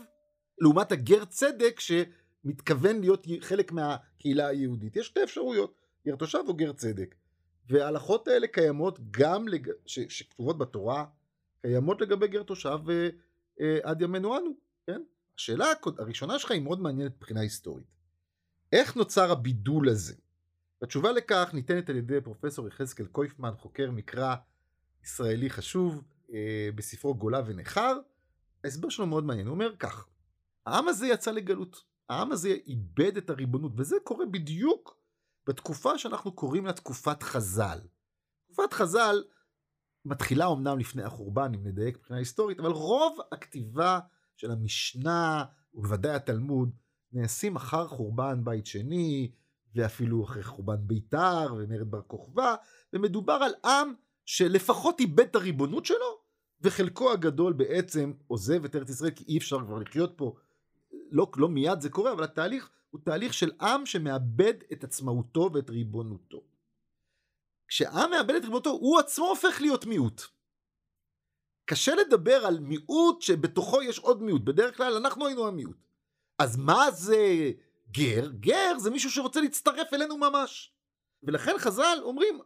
לעומת 0.59 0.93
הגר 0.93 1.25
צדק 1.25 1.81
שמתכוון 1.81 3.01
להיות 3.01 3.27
חלק 3.41 3.73
מהקהילה 3.73 4.47
היהודית. 4.47 4.97
יש 4.97 5.07
שתי 5.07 5.23
אפשרויות, 5.23 5.75
גר 6.07 6.17
תושב 6.17 6.39
או 6.49 6.55
גר 6.55 6.73
צדק. 6.73 7.15
וההלכות 7.69 8.29
האלה 8.29 8.47
קיימות 8.47 8.99
גם, 9.11 9.49
לג... 9.49 9.71
ש... 9.87 10.01
שכתובות 10.01 10.59
בתורה, 10.59 11.05
קיימות 11.63 12.01
לגבי 12.01 12.29
גר 12.29 12.43
תושב 12.43 12.79
אה, 12.91 13.09
אה, 13.61 13.79
עד 13.83 14.03
ימינו 14.03 14.39
אנו, 14.39 14.51
כן? 14.87 15.03
השאלה 15.37 15.67
הראשונה 15.99 16.39
שלך 16.39 16.51
היא 16.51 16.63
מאוד 16.63 16.81
מעניינת 16.81 17.13
מבחינה 17.17 17.41
היסטורית. 17.41 17.87
איך 18.73 18.97
נוצר 18.97 19.33
הבידול 19.33 19.89
הזה? 19.89 20.15
התשובה 20.83 21.13
לכך 21.13 21.51
ניתנת 21.53 21.91
על 21.91 21.97
ידי 21.97 22.21
פרופסור 22.21 22.69
יחזקאל 22.69 23.07
קויפמן, 23.07 23.53
חוקר 23.59 23.91
מקרא 23.91 24.35
ישראלי 25.05 25.51
חשוב, 25.51 26.03
בספרו 26.75 27.15
גולה 27.15 27.43
ונכר. 27.47 27.99
ההסבר 28.65 28.89
שלו 28.89 29.07
מאוד 29.07 29.25
מעניין, 29.25 29.47
הוא 29.47 29.55
אומר 29.55 29.77
כך, 29.77 30.09
העם 30.67 30.89
הזה 30.89 31.07
יצא 31.07 31.31
לגלות, 31.31 31.85
העם 32.09 32.33
הזה 32.33 32.49
איבד 32.49 33.17
את 33.17 33.31
הריבונות, 33.31 33.73
וזה 33.77 33.97
קורה 34.05 34.27
בדיוק 34.27 35.01
בתקופה 35.47 35.99
שאנחנו 35.99 36.33
קוראים 36.33 36.67
לה 36.67 36.73
תקופת 36.73 37.23
חז"ל. 37.23 37.79
תקופת 38.45 38.73
חז"ל 38.73 39.23
מתחילה 40.05 40.53
אמנם 40.53 40.79
לפני 40.79 41.03
החורבן, 41.03 41.55
אם 41.55 41.67
נדייק 41.67 41.97
מבחינה 41.97 42.19
היסטורית, 42.19 42.61
אבל 42.61 42.71
רוב 42.71 43.19
הכתיבה 43.33 44.01
של 44.37 44.51
המשנה, 44.51 45.45
ובוודאי 45.75 46.15
התלמוד, 46.15 46.71
נעשים 47.13 47.57
אחר 47.57 47.87
חורבן 47.89 48.45
בית 48.45 48.67
שני, 48.67 49.33
ואפילו 49.75 50.25
אחרי 50.25 50.43
חורבן 50.43 50.77
ביתר 50.87 51.55
ומרד 51.59 51.91
בר 51.91 52.03
כוכבא, 52.03 52.55
ומדובר 52.93 53.33
על 53.33 53.53
עם 53.65 53.95
שלפחות 54.25 55.01
איבד 55.01 55.21
את 55.21 55.37
הריבונות 55.37 55.87
שלו, 55.87 56.20
וחלקו 56.63 57.13
הגדול 57.13 57.53
בעצם 57.53 58.13
עוזב 58.27 58.65
את 58.65 58.77
ארץ 58.77 58.91
ישראל 58.91 59.11
כי 59.11 59.25
אי 59.29 59.39
אפשר 59.39 59.59
כבר 59.67 59.79
לחיות 59.79 60.13
פה. 60.17 60.35
לא, 61.11 61.31
לא 61.37 61.49
מיד 61.49 61.81
זה 61.81 61.91
קורה, 61.91 62.13
אבל 62.13 62.25
התהליך 62.25 62.71
הוא 62.91 63.01
תהליך 63.05 63.35
של 63.35 63.51
עם 63.61 63.87
שמאבד 63.87 64.55
את 64.73 64.85
עצמאותו 64.85 65.51
ואת 65.55 65.71
ריבונותו. 65.71 66.43
כשעם 67.69 68.11
מאבד 68.11 68.35
את 68.35 68.43
ריבונותו, 68.43 68.71
הוא 68.71 68.99
עצמו 68.99 69.27
הופך 69.27 69.61
להיות 69.61 69.87
מיעוט. 69.87 70.23
קשה 71.65 71.95
לדבר 71.95 72.47
על 72.47 72.61
מיעוט 72.61 73.23
שבתוכו 73.23 73.83
יש 73.83 73.99
עוד 73.99 74.23
מיעוט, 74.23 74.43
בדרך 74.43 74.77
כלל 74.77 74.97
אנחנו 74.97 75.27
היינו 75.27 75.47
המיעוט. 75.47 75.77
אז 76.39 76.57
מה 76.57 76.91
זה 76.91 77.53
גר? 77.91 78.31
גר 78.31 78.79
זה 78.79 78.91
מישהו 78.91 79.11
שרוצה 79.11 79.41
להצטרף 79.41 79.95
אלינו 79.95 80.19
ממש. 80.19 80.73
ולכן 81.23 81.55
חז"ל 81.59 81.99
אומרים, 82.03 82.41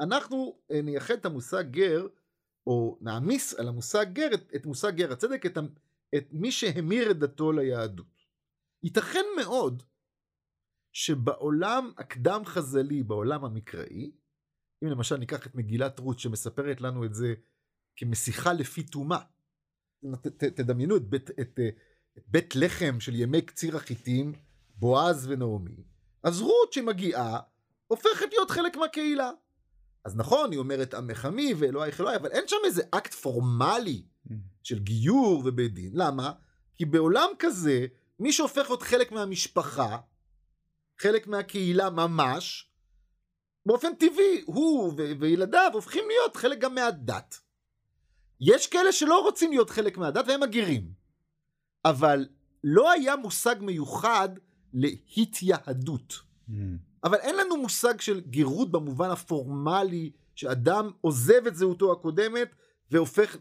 אנחנו 0.00 0.58
אה, 0.70 0.82
נייחד 0.82 1.14
את 1.14 1.26
המושג 1.26 1.64
גר, 1.70 2.06
או 2.68 2.98
נעמיס 3.00 3.54
על 3.54 3.68
המושג 3.68 4.06
גר 4.12 4.34
את, 4.34 4.52
את 4.56 4.66
מושג 4.66 4.96
גר 4.96 5.12
הצדק, 5.12 5.46
את, 5.46 5.58
את 6.16 6.28
מי 6.32 6.52
שהמיר 6.52 7.10
את 7.10 7.18
דתו 7.18 7.52
ליהדות. 7.52 8.26
ייתכן 8.82 9.24
מאוד 9.36 9.82
שבעולם 10.92 11.90
הקדם 11.98 12.42
חז"לי, 12.44 13.02
בעולם 13.02 13.44
המקראי, 13.44 14.10
אם 14.84 14.88
למשל 14.88 15.16
ניקח 15.16 15.46
את 15.46 15.54
מגילת 15.54 15.98
רות 15.98 16.18
שמספרת 16.18 16.80
לנו 16.80 17.04
את 17.04 17.14
זה 17.14 17.34
כמשיחה 17.96 18.52
לפי 18.52 18.82
טומאה, 18.82 19.20
תדמיינו 20.38 20.96
את 20.96 21.08
בית, 21.08 21.30
את, 21.30 21.60
את 22.18 22.24
בית 22.28 22.56
לחם 22.56 23.00
של 23.00 23.14
ימי 23.14 23.42
קציר 23.42 23.76
החיטים, 23.76 24.32
בועז 24.74 25.26
ונעמי, 25.30 25.84
אז 26.22 26.40
רות 26.40 26.72
שמגיעה 26.72 27.40
הופכת 27.86 28.26
להיות 28.30 28.50
חלק 28.50 28.76
מהקהילה. 28.76 29.30
אז 30.08 30.16
נכון, 30.16 30.50
היא 30.50 30.58
אומרת 30.58 30.94
עמך 30.94 31.24
עמי 31.24 31.54
ואלוהיך 31.58 32.00
אלוהי, 32.00 32.16
אבל 32.16 32.30
אין 32.30 32.48
שם 32.48 32.56
איזה 32.64 32.82
אקט 32.90 33.14
פורמלי 33.14 34.02
mm. 34.28 34.32
של 34.62 34.78
גיור 34.78 35.42
ובית 35.44 35.74
דין. 35.74 35.90
למה? 35.94 36.32
כי 36.74 36.84
בעולם 36.84 37.28
כזה, 37.38 37.86
מי 38.18 38.32
שהופך 38.32 38.66
להיות 38.68 38.82
חלק 38.82 39.12
מהמשפחה, 39.12 39.98
חלק 40.98 41.26
מהקהילה 41.26 41.90
ממש, 41.90 42.70
באופן 43.66 43.94
טבעי, 43.94 44.42
הוא 44.46 44.92
וילדיו 45.20 45.70
הופכים 45.74 46.04
להיות 46.08 46.36
חלק 46.36 46.58
גם 46.58 46.74
מהדת. 46.74 47.40
יש 48.40 48.66
כאלה 48.66 48.92
שלא 48.92 49.22
רוצים 49.22 49.50
להיות 49.50 49.70
חלק 49.70 49.98
מהדת 49.98 50.24
והם 50.28 50.40
מגירים. 50.40 50.92
אבל 51.84 52.28
לא 52.64 52.90
היה 52.90 53.16
מושג 53.16 53.56
מיוחד 53.60 54.28
להתייהדות. 54.72 56.14
Mm. 56.48 56.52
אבל 57.04 57.18
אין 57.18 57.36
לנו 57.36 57.56
מושג 57.56 58.00
של 58.00 58.20
גירות 58.20 58.70
במובן 58.70 59.10
הפורמלי, 59.10 60.10
שאדם 60.34 60.90
עוזב 61.00 61.46
את 61.46 61.56
זהותו 61.56 61.92
הקודמת 61.92 62.54
והופך, 62.90 63.36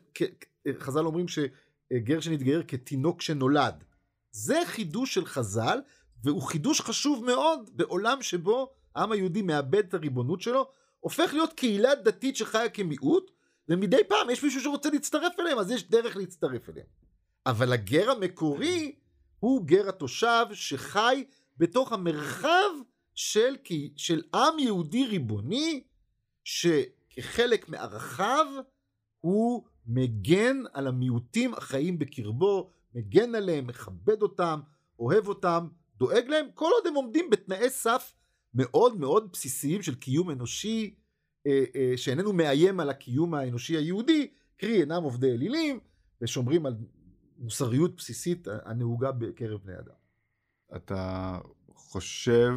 חז"ל 0.80 1.06
אומרים 1.06 1.26
שגר 1.28 2.20
שנתגייר 2.20 2.64
כתינוק 2.68 3.22
שנולד. 3.22 3.84
זה 4.32 4.60
חידוש 4.66 5.14
של 5.14 5.26
חז"ל, 5.26 5.80
והוא 6.24 6.42
חידוש 6.42 6.82
חשוב 6.82 7.26
מאוד 7.26 7.70
בעולם 7.74 8.22
שבו 8.22 8.70
העם 8.96 9.12
היהודי 9.12 9.42
מאבד 9.42 9.88
את 9.88 9.94
הריבונות 9.94 10.42
שלו, 10.42 10.72
הופך 11.00 11.34
להיות 11.34 11.54
קהילה 11.54 11.96
דתית 11.96 12.36
שחיה 12.36 12.70
כמיעוט, 12.70 13.32
ומדי 13.70 14.04
פעם 14.08 14.30
יש 14.30 14.44
מישהו 14.44 14.62
שרוצה 14.62 14.90
להצטרף 14.90 15.40
אליהם, 15.40 15.60
אז 15.60 15.72
יש 15.72 15.90
דרך 15.90 16.18
להצטרף 16.18 16.70
אליהם. 16.70 16.88
אבל 17.46 17.74
הגר 17.74 18.12
המקורי 18.12 18.96
הוא 19.40 19.66
גר 19.66 19.90
התושב 19.90 20.46
שחי 20.54 21.26
בתוך 21.58 21.94
המרחב 21.94 22.70
של, 23.18 23.56
של 23.96 24.22
עם 24.34 24.60
יהודי 24.60 25.06
ריבוני, 25.06 25.84
שכ, 26.44 26.68
כחלק 27.10 27.70
מערכיו, 27.70 28.46
הוא 29.20 29.64
מגן 29.88 30.58
על 30.74 30.88
המיעוטים 30.88 31.54
החיים 31.54 32.00
בקרבו, 32.00 32.72
מגן 32.96 33.36
עליהם, 33.36 33.68
מכבד 33.68 34.22
אותם, 34.22 34.60
אוהב 35.00 35.28
אותם, 35.28 35.68
דואג 35.98 36.28
להם, 36.28 36.46
כל 36.54 36.70
עוד 36.74 36.88
הם 36.88 36.94
עומדים 36.94 37.30
בתנאי 37.30 37.70
סף 37.70 38.14
מאוד 38.54 39.00
מאוד 39.00 39.32
בסיסיים 39.32 39.82
של 39.82 39.96
קיום 39.96 40.32
אנושי, 40.32 40.96
אה, 41.48 41.64
אה, 41.76 41.94
שאיננו 41.96 42.34
מאיים 42.34 42.80
על 42.80 42.90
הקיום 42.90 43.34
האנושי 43.34 43.78
היהודי, 43.78 44.28
קרי 44.58 44.82
אינם 44.82 45.04
עובדי 45.04 45.32
אלילים, 45.32 45.80
ושומרים 46.22 46.66
על 46.66 46.76
מוסריות 47.38 47.96
בסיסית 47.96 48.48
הנהוגה 48.66 49.12
בקרב 49.12 49.60
בני 49.64 49.80
אדם. 49.80 49.96
אתה 50.76 51.38
חושב 51.78 52.54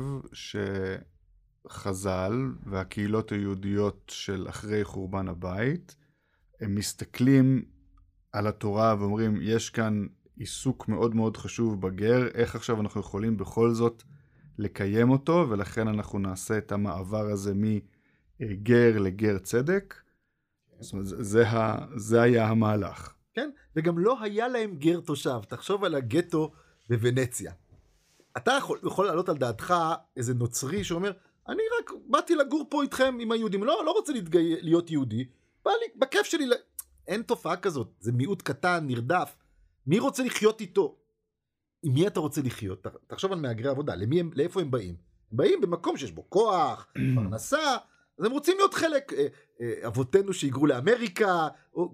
שחז"ל 1.66 2.32
והקהילות 2.66 3.32
היהודיות 3.32 4.12
של 4.14 4.46
אחרי 4.48 4.84
חורבן 4.84 5.28
הבית, 5.28 5.96
הם 6.60 6.74
מסתכלים 6.74 7.64
על 8.32 8.46
התורה 8.46 8.96
ואומרים, 8.98 9.38
יש 9.42 9.70
כאן 9.70 10.06
עיסוק 10.36 10.88
מאוד 10.88 11.14
מאוד 11.14 11.36
חשוב 11.36 11.80
בגר, 11.80 12.26
איך 12.34 12.54
עכשיו 12.54 12.80
אנחנו 12.80 13.00
יכולים 13.00 13.36
בכל 13.36 13.72
זאת 13.72 14.02
לקיים 14.58 15.10
אותו, 15.10 15.46
ולכן 15.50 15.88
אנחנו 15.88 16.18
נעשה 16.18 16.58
את 16.58 16.72
המעבר 16.72 17.26
הזה 17.30 17.52
מגר 17.54 18.98
לגר 18.98 19.38
צדק. 19.38 19.94
זאת 20.80 20.92
אומרת, 20.92 21.06
זה, 21.06 21.44
זה 21.96 22.22
היה 22.22 22.48
המהלך. 22.48 23.14
כן, 23.34 23.50
וגם 23.76 23.98
לא 23.98 24.22
היה 24.22 24.48
להם 24.48 24.76
גר 24.76 25.00
תושב. 25.00 25.40
תחשוב 25.48 25.84
על 25.84 25.94
הגטו 25.94 26.52
בוונציה. 26.88 27.52
אתה 28.36 28.52
יכול, 28.58 28.78
יכול 28.86 29.06
להעלות 29.06 29.28
על 29.28 29.36
דעתך 29.36 29.74
איזה 30.16 30.34
נוצרי 30.34 30.84
שאומר, 30.84 31.12
אני 31.48 31.62
רק 31.78 31.90
באתי 32.06 32.34
לגור 32.34 32.66
פה 32.68 32.82
איתכם 32.82 33.18
עם 33.20 33.32
היהודים, 33.32 33.64
לא, 33.64 33.82
לא 33.84 33.90
רוצה 33.90 34.12
להתגי... 34.12 34.56
להיות 34.60 34.90
יהודי, 34.90 35.24
בא 35.64 35.70
לי, 35.70 35.86
בכיף 35.96 36.22
שלי, 36.22 36.44
אין 37.08 37.22
תופעה 37.22 37.56
כזאת, 37.56 37.88
זה 38.00 38.12
מיעוט 38.12 38.42
קטן, 38.42 38.84
נרדף, 38.86 39.36
מי 39.86 39.98
רוצה 39.98 40.24
לחיות 40.24 40.60
איתו? 40.60 40.96
עם 41.82 41.94
מי 41.94 42.06
אתה 42.06 42.20
רוצה 42.20 42.42
לחיות? 42.42 42.86
תחשוב 43.06 43.32
על 43.32 43.40
מהגרי 43.40 43.68
עבודה, 43.68 43.94
למי 43.94 44.20
הם, 44.20 44.30
לאיפה 44.34 44.60
הם 44.60 44.70
באים? 44.70 44.94
הם 45.30 45.36
באים 45.36 45.60
במקום 45.60 45.96
שיש 45.96 46.12
בו 46.12 46.30
כוח, 46.30 46.86
פרנסה, 47.14 47.76
אז 48.18 48.24
הם 48.24 48.32
רוצים 48.32 48.56
להיות 48.56 48.74
חלק, 48.74 49.12
אה, 49.12 49.26
אה, 49.60 49.86
אבותינו 49.86 50.32
שהיגרו 50.32 50.66
לאמריקה, 50.66 51.48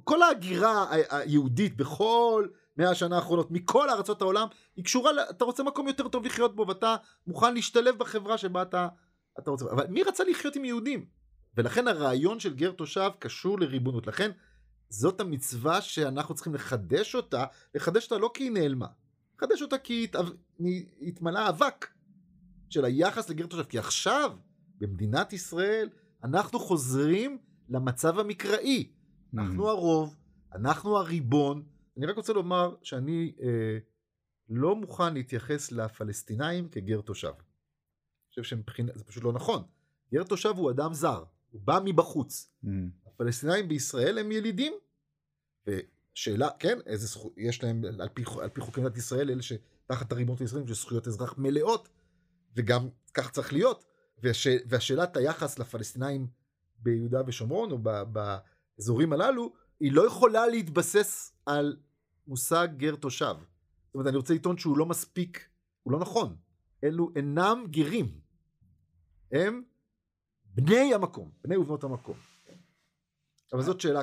כל 0.04 0.22
ההגירה 0.22 0.86
היהודית 1.10 1.76
בכל 1.76 2.46
מאה 2.76 2.90
השנה 2.90 3.16
האחרונות, 3.16 3.50
מכל 3.50 3.90
ארצות 3.90 4.22
העולם, 4.22 4.48
היא 4.76 4.84
קשורה, 4.84 5.10
אתה 5.30 5.44
רוצה 5.44 5.62
מקום 5.62 5.88
יותר 5.88 6.08
טוב 6.08 6.26
לחיות 6.26 6.56
בו, 6.56 6.66
ואתה 6.68 6.96
מוכן 7.26 7.54
להשתלב 7.54 7.98
בחברה 7.98 8.38
שבה 8.38 8.62
אתה, 8.62 8.88
אתה 9.38 9.50
רוצה, 9.50 9.64
אבל 9.64 9.86
מי 9.86 10.02
רצה 10.02 10.24
לחיות 10.24 10.56
עם 10.56 10.64
יהודים? 10.64 11.06
ולכן 11.56 11.88
הרעיון 11.88 12.40
של 12.40 12.54
גר 12.54 12.72
תושב 12.72 13.10
קשור 13.18 13.60
לריבונות, 13.60 14.06
לכן 14.06 14.30
זאת 14.88 15.20
המצווה 15.20 15.80
שאנחנו 15.80 16.34
צריכים 16.34 16.54
לחדש 16.54 17.14
אותה, 17.14 17.44
לחדש 17.74 18.04
אותה 18.04 18.18
לא 18.18 18.30
כי 18.34 18.44
היא 18.44 18.50
נעלמה, 18.50 18.86
לחדש 19.36 19.62
אותה 19.62 19.78
כי 19.78 20.06
היא 20.58 20.86
התמלאה 21.00 21.48
אבק 21.48 21.86
של 22.70 22.84
היחס 22.84 23.30
לגר 23.30 23.46
תושב, 23.46 23.62
כי 23.62 23.78
עכשיו 23.78 24.36
במדינת 24.78 25.32
ישראל 25.32 25.88
אנחנו 26.24 26.58
חוזרים 26.58 27.38
למצב 27.68 28.18
המקראי, 28.18 28.90
אנחנו 29.34 29.66
mm. 29.66 29.70
הרוב, 29.70 30.16
אנחנו 30.54 30.96
הריבון, 30.98 31.62
אני 31.96 32.06
רק 32.06 32.16
רוצה 32.16 32.32
לומר 32.32 32.74
שאני 32.82 33.34
אה, 33.42 33.78
לא 34.48 34.76
מוכן 34.76 35.14
להתייחס 35.14 35.72
לפלסטינאים 35.72 36.68
כגר 36.68 37.00
תושב. 37.00 37.28
אני 37.28 38.28
חושב 38.28 38.42
שמבחינת, 38.42 38.98
זה 38.98 39.04
פשוט 39.04 39.24
לא 39.24 39.32
נכון. 39.32 39.62
גר 40.12 40.24
תושב 40.24 40.54
הוא 40.56 40.70
אדם 40.70 40.94
זר, 40.94 41.24
הוא 41.50 41.60
בא 41.64 41.80
מבחוץ. 41.84 42.50
Mm. 42.64 42.68
הפלסטינאים 43.06 43.68
בישראל 43.68 44.18
הם 44.18 44.32
ילידים. 44.32 44.72
ושאלה, 45.66 46.48
כן, 46.58 46.78
איזה 46.86 47.06
זכות, 47.06 47.32
יש 47.36 47.62
להם 47.62 47.84
על 47.84 48.08
פי, 48.14 48.24
על 48.42 48.48
פי 48.48 48.60
חוקי 48.60 48.80
מדינת 48.80 48.96
ישראל, 48.96 49.30
אלה 49.30 49.42
שתחת 49.42 50.12
הריבונות 50.12 50.40
הישראלים, 50.40 50.68
יש 50.68 50.80
זכויות 50.80 51.06
אזרח 51.06 51.38
מלאות, 51.38 51.88
וגם 52.56 52.88
כך 53.14 53.30
צריך 53.30 53.52
להיות. 53.52 53.84
והש, 54.18 54.46
והשאלת 54.66 55.16
היחס 55.16 55.58
לפלסטינאים 55.58 56.26
ביהודה 56.78 57.22
ושומרון, 57.26 57.70
או 57.70 57.78
ב, 57.82 58.02
באזורים 58.02 59.12
הללו, 59.12 59.52
היא 59.80 59.92
לא 59.92 60.06
יכולה 60.06 60.46
להתבסס 60.46 61.32
על 61.46 61.76
מושג 62.26 62.68
גר 62.76 62.96
תושב. 62.96 63.34
זאת 63.86 63.94
אומרת, 63.94 64.06
אני 64.06 64.16
רוצה 64.16 64.34
לטעון 64.34 64.58
שהוא 64.58 64.78
לא 64.78 64.86
מספיק, 64.86 65.48
הוא 65.82 65.92
לא 65.92 65.98
נכון. 65.98 66.36
אלו 66.84 67.10
אינם 67.16 67.64
גרים. 67.70 68.20
הם 69.32 69.62
בני 70.44 70.94
המקום, 70.94 71.30
בני 71.44 71.56
ובנות 71.56 71.84
המקום. 71.84 72.16
אבל 73.52 73.62
זאת 73.62 73.80
שאלה... 73.80 74.00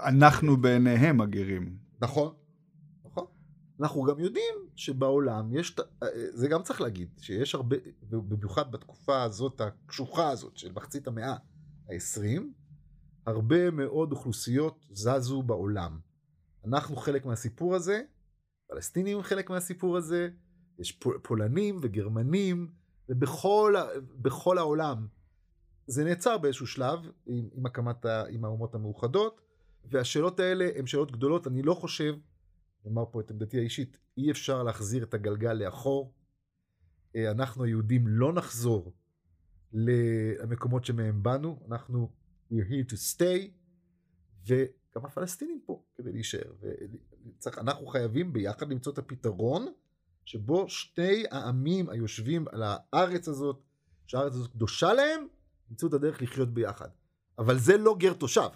אנחנו 0.00 0.56
בעיניהם 0.56 1.20
הגרים. 1.20 1.78
נכון, 2.00 2.34
נכון. 3.04 3.26
אנחנו 3.80 4.02
גם 4.02 4.20
יודעים 4.20 4.54
שבעולם 4.76 5.56
יש, 5.56 5.76
זה 6.30 6.48
גם 6.48 6.62
צריך 6.62 6.80
להגיד, 6.80 7.08
שיש 7.20 7.54
הרבה, 7.54 7.76
במיוחד 8.02 8.72
בתקופה 8.72 9.22
הזאת, 9.22 9.60
הקשוחה 9.60 10.30
הזאת 10.30 10.56
של 10.56 10.72
מחצית 10.72 11.06
המאה 11.06 11.32
ה-20, 11.32 12.42
הרבה 13.26 13.70
מאוד 13.70 14.12
אוכלוסיות 14.12 14.86
זזו 14.90 15.42
בעולם. 15.42 15.98
אנחנו 16.64 16.96
חלק 16.96 17.26
מהסיפור 17.26 17.74
הזה, 17.74 18.02
פלסטינים 18.66 19.22
חלק 19.22 19.50
מהסיפור 19.50 19.96
הזה, 19.96 20.28
יש 20.78 21.00
פולנים 21.22 21.78
וגרמנים, 21.82 22.72
ובכל 23.08 24.58
העולם. 24.58 25.06
זה 25.86 26.04
נעצר 26.04 26.38
באיזשהו 26.38 26.66
שלב 26.66 26.98
עם, 27.26 27.48
עם 27.52 27.66
הקמת 27.66 28.04
ה, 28.04 28.24
עם 28.28 28.44
האומות 28.44 28.74
המאוחדות, 28.74 29.40
והשאלות 29.84 30.40
האלה 30.40 30.68
הן 30.76 30.86
שאלות 30.86 31.12
גדולות, 31.12 31.46
אני 31.46 31.62
לא 31.62 31.74
חושב, 31.74 32.14
נאמר 32.84 33.04
פה 33.12 33.20
את 33.20 33.30
עמדתי 33.30 33.58
האישית, 33.58 33.98
אי 34.16 34.30
אפשר 34.30 34.62
להחזיר 34.62 35.02
את 35.04 35.14
הגלגל 35.14 35.52
לאחור. 35.52 36.14
אה, 37.16 37.30
אנחנו 37.30 37.64
היהודים 37.64 38.08
לא 38.08 38.32
נחזור 38.32 38.92
למקומות 39.72 40.84
שמהם 40.84 41.22
באנו, 41.22 41.60
אנחנו 41.68 42.10
we're 42.54 42.70
here 42.70 42.92
to 42.92 42.96
stay, 42.96 43.50
וגם 44.46 45.04
הפלסטינים 45.06 45.60
פה 45.66 45.82
כדי 45.96 46.12
להישאר. 46.12 46.52
וצריך, 47.26 47.58
אנחנו 47.58 47.86
חייבים 47.86 48.32
ביחד 48.32 48.70
למצוא 48.70 48.92
את 48.92 48.98
הפתרון 48.98 49.66
שבו 50.24 50.68
שני 50.68 51.24
העמים 51.30 51.90
היושבים 51.90 52.44
על 52.48 52.62
הארץ 52.64 53.28
הזאת, 53.28 53.62
שהארץ 54.06 54.32
הזאת 54.34 54.52
קדושה 54.52 54.92
להם, 54.92 55.26
ימצאו 55.70 55.88
את 55.88 55.94
הדרך 55.94 56.22
לחיות 56.22 56.54
ביחד. 56.54 56.88
אבל 57.38 57.58
זה 57.58 57.76
לא 57.76 57.96
גר 57.98 58.12
תושב. 58.12 58.48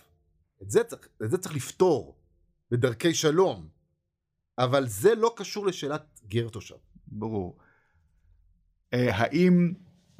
את 0.63 0.71
זה 0.71 0.85
צריך, 0.85 1.09
את 1.25 1.31
זה 1.31 1.39
צריך 1.39 1.57
לפתור 1.57 2.19
בדרכי 2.71 3.15
שלום. 3.15 3.69
אבל 4.59 4.87
זה 4.87 5.15
לא 5.15 5.35
קשור 5.37 5.67
לשאלת 5.67 6.21
גר 6.27 6.49
תושב. 6.49 6.75
ברור. 7.07 7.59
אה, 8.95 9.17
האם 9.17 9.73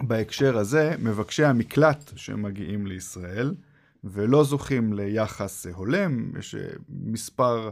בהקשר 0.03 0.57
הזה 0.57 0.95
מבקשי 0.99 1.45
המקלט 1.45 2.12
שמגיעים 2.17 2.87
לישראל 2.87 3.55
ולא 4.04 4.44
זוכים 4.44 4.92
ליחס 4.92 5.66
הולם, 5.66 6.37
יש 6.38 6.54
אה, 6.54 6.68
מספר 6.88 7.70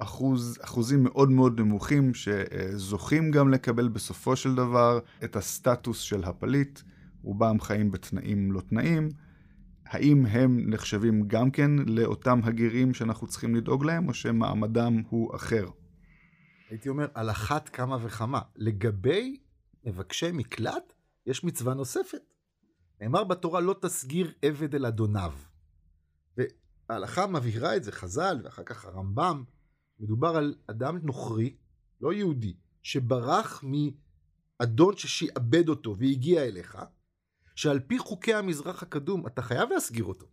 אחוז, 0.00 0.58
אחוזים 0.62 1.02
מאוד 1.02 1.30
מאוד 1.30 1.60
נמוכים 1.60 2.12
שזוכים 2.14 3.30
גם 3.30 3.50
לקבל 3.50 3.88
בסופו 3.88 4.36
של 4.36 4.54
דבר 4.54 4.98
את 5.24 5.36
הסטטוס 5.36 6.00
של 6.00 6.24
הפליט, 6.24 6.80
רובם 7.22 7.60
חיים 7.60 7.90
בתנאים 7.90 8.52
לא 8.52 8.60
תנאים, 8.60 9.08
האם 9.86 10.26
הם 10.26 10.70
נחשבים 10.70 11.28
גם 11.28 11.50
כן 11.50 11.70
לאותם 11.70 12.40
הגרים 12.44 12.94
שאנחנו 12.94 13.26
צריכים 13.26 13.54
לדאוג 13.54 13.84
להם, 13.84 14.08
או 14.08 14.14
שמעמדם 14.14 15.02
הוא 15.08 15.36
אחר? 15.36 15.66
הייתי 16.70 16.88
אומר, 16.88 17.06
על 17.14 17.30
אחת 17.30 17.68
כמה 17.68 17.98
וכמה. 18.02 18.40
לגבי 18.56 19.36
מבקשי 19.84 20.32
מקלט, 20.32 20.92
יש 21.26 21.44
מצווה 21.44 21.74
נוספת. 21.74 22.18
נאמר 23.00 23.24
בתורה, 23.24 23.60
לא 23.60 23.74
תסגיר 23.80 24.32
עבד 24.42 24.74
אל 24.74 24.86
אדוניו. 24.86 25.32
וההלכה 26.88 27.26
מבהירה 27.26 27.76
את 27.76 27.84
זה, 27.84 27.92
חז"ל, 27.92 28.40
ואחר 28.44 28.62
כך 28.62 28.84
הרמב"ם, 28.84 29.44
מדובר 30.00 30.36
על 30.36 30.54
אדם 30.66 30.98
נוכרי, 31.02 31.56
לא 32.00 32.12
יהודי, 32.12 32.56
שברח 32.82 33.64
מאדון 34.60 34.96
ששעבד 34.96 35.68
אותו 35.68 35.96
והגיע 35.96 36.44
אליך, 36.44 36.78
שעל 37.54 37.80
פי 37.80 37.98
חוקי 37.98 38.34
המזרח 38.34 38.82
הקדום 38.82 39.26
אתה 39.26 39.42
חייב 39.42 39.70
להסגיר 39.70 40.04
אותו. 40.04 40.26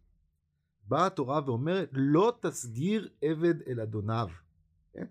באה 0.88 1.06
התורה 1.06 1.42
ואומרת 1.46 1.90
לא 1.92 2.38
תסגיר 2.42 3.10
עבד 3.22 3.62
אל 3.68 3.80
אדוניו. 3.80 4.28
כן? 4.94 5.06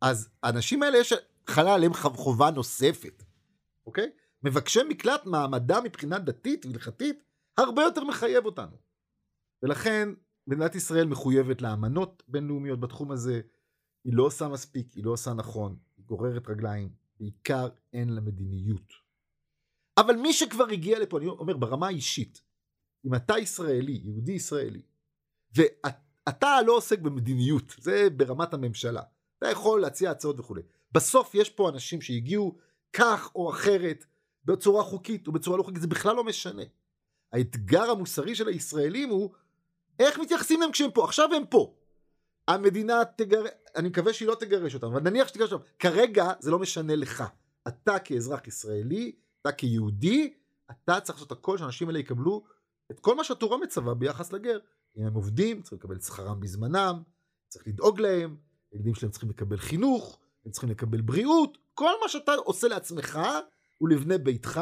אז 0.00 0.28
האנשים 0.42 0.82
האלה 0.82 0.98
יש 0.98 1.14
חלה 1.46 1.74
עליהם 1.74 1.94
חובה 1.94 2.50
נוספת, 2.50 3.22
אוקיי? 3.86 4.10
מבקשי 4.42 4.80
מקלט 4.88 5.26
מעמדם 5.26 5.84
מבחינה 5.84 6.18
דתית 6.18 6.66
והלכתית 6.66 7.22
הרבה 7.58 7.82
יותר 7.82 8.04
מחייב 8.04 8.44
אותנו. 8.44 8.76
ולכן 9.62 10.08
מדינת 10.48 10.74
ישראל 10.74 11.06
מחויבת 11.06 11.62
לאמנות 11.62 12.22
בינלאומיות 12.28 12.80
בתחום 12.80 13.10
הזה, 13.10 13.40
היא 14.04 14.12
לא 14.14 14.22
עושה 14.22 14.48
מספיק, 14.48 14.92
היא 14.92 15.04
לא 15.04 15.10
עושה 15.10 15.32
נכון, 15.32 15.76
היא 15.96 16.04
גוררת 16.04 16.48
רגליים, 16.48 16.88
בעיקר 17.20 17.68
אין 17.92 18.08
לה 18.08 18.20
מדיניות. 18.20 18.92
אבל 19.96 20.16
מי 20.16 20.32
שכבר 20.32 20.64
הגיע 20.64 20.98
לפה, 20.98 21.18
אני 21.18 21.26
אומר 21.26 21.56
ברמה 21.56 21.86
האישית, 21.86 22.42
אם 23.04 23.14
אתה 23.14 23.38
ישראלי, 23.38 24.00
יהודי 24.04 24.32
ישראלי, 24.32 24.82
ואתה 25.54 26.62
לא 26.66 26.76
עוסק 26.76 26.98
במדיניות, 26.98 27.74
זה 27.78 28.08
ברמת 28.16 28.54
הממשלה. 28.54 29.02
אתה 29.38 29.46
יכול 29.46 29.80
להציע 29.80 30.10
הצעות 30.10 30.40
וכולי. 30.40 30.62
בסוף 30.92 31.34
יש 31.34 31.50
פה 31.50 31.68
אנשים 31.68 32.00
שהגיעו 32.00 32.58
כך 32.92 33.30
או 33.34 33.50
אחרת, 33.50 34.04
בצורה 34.44 34.82
חוקית 34.82 35.26
או 35.26 35.32
בצורה 35.32 35.58
לא 35.58 35.62
חוקית, 35.62 35.80
זה 35.80 35.86
בכלל 35.86 36.16
לא 36.16 36.24
משנה. 36.24 36.62
האתגר 37.32 37.90
המוסרי 37.90 38.34
של 38.34 38.48
הישראלים 38.48 39.08
הוא 39.08 39.34
איך 39.98 40.18
מתייחסים 40.18 40.60
להם 40.60 40.72
כשהם 40.72 40.90
פה. 40.90 41.04
עכשיו 41.04 41.28
הם 41.34 41.46
פה. 41.46 41.74
המדינה 42.48 43.02
תגר... 43.16 43.42
אני 43.76 43.88
מקווה 43.88 44.12
שהיא 44.12 44.28
לא 44.28 44.34
תגרש 44.34 44.74
אותם, 44.74 44.86
אבל 44.86 45.00
נניח 45.00 45.28
שתגרש 45.28 45.52
אותם. 45.52 45.64
כרגע 45.78 46.32
זה 46.40 46.50
לא 46.50 46.58
משנה 46.58 46.96
לך. 46.96 47.24
אתה 47.68 47.98
כאזרח 47.98 48.46
ישראלי, 48.46 49.12
אתה 49.42 49.52
כיהודי, 49.52 50.34
אתה 50.70 51.00
צריך 51.00 51.18
לעשות 51.18 51.32
הכל 51.32 51.58
שהאנשים 51.58 51.88
האלה 51.88 51.98
יקבלו 51.98 52.44
את 52.90 53.00
כל 53.00 53.16
מה 53.16 53.24
שהתורה 53.24 53.58
מצווה 53.58 53.94
ביחס 53.94 54.32
לגר. 54.32 54.58
אם 54.96 55.06
הם 55.06 55.14
עובדים, 55.14 55.62
צריכים 55.62 55.78
לקבל 55.78 55.96
את 55.96 56.02
שכרם 56.02 56.40
בזמנם, 56.40 57.02
צריך 57.48 57.68
לדאוג 57.68 58.00
להם, 58.00 58.36
הילדים 58.72 58.94
שלהם 58.94 59.12
צריכים 59.12 59.30
לקבל 59.30 59.56
חינוך, 59.56 60.18
הם 60.44 60.50
צריכים 60.50 60.70
לקבל 60.70 61.00
בריאות, 61.00 61.58
כל 61.74 61.92
מה 62.02 62.08
שאתה 62.08 62.32
עושה 62.34 62.68
לעצמך 62.68 63.18
ולבני 63.80 64.18
ביתך, 64.18 64.60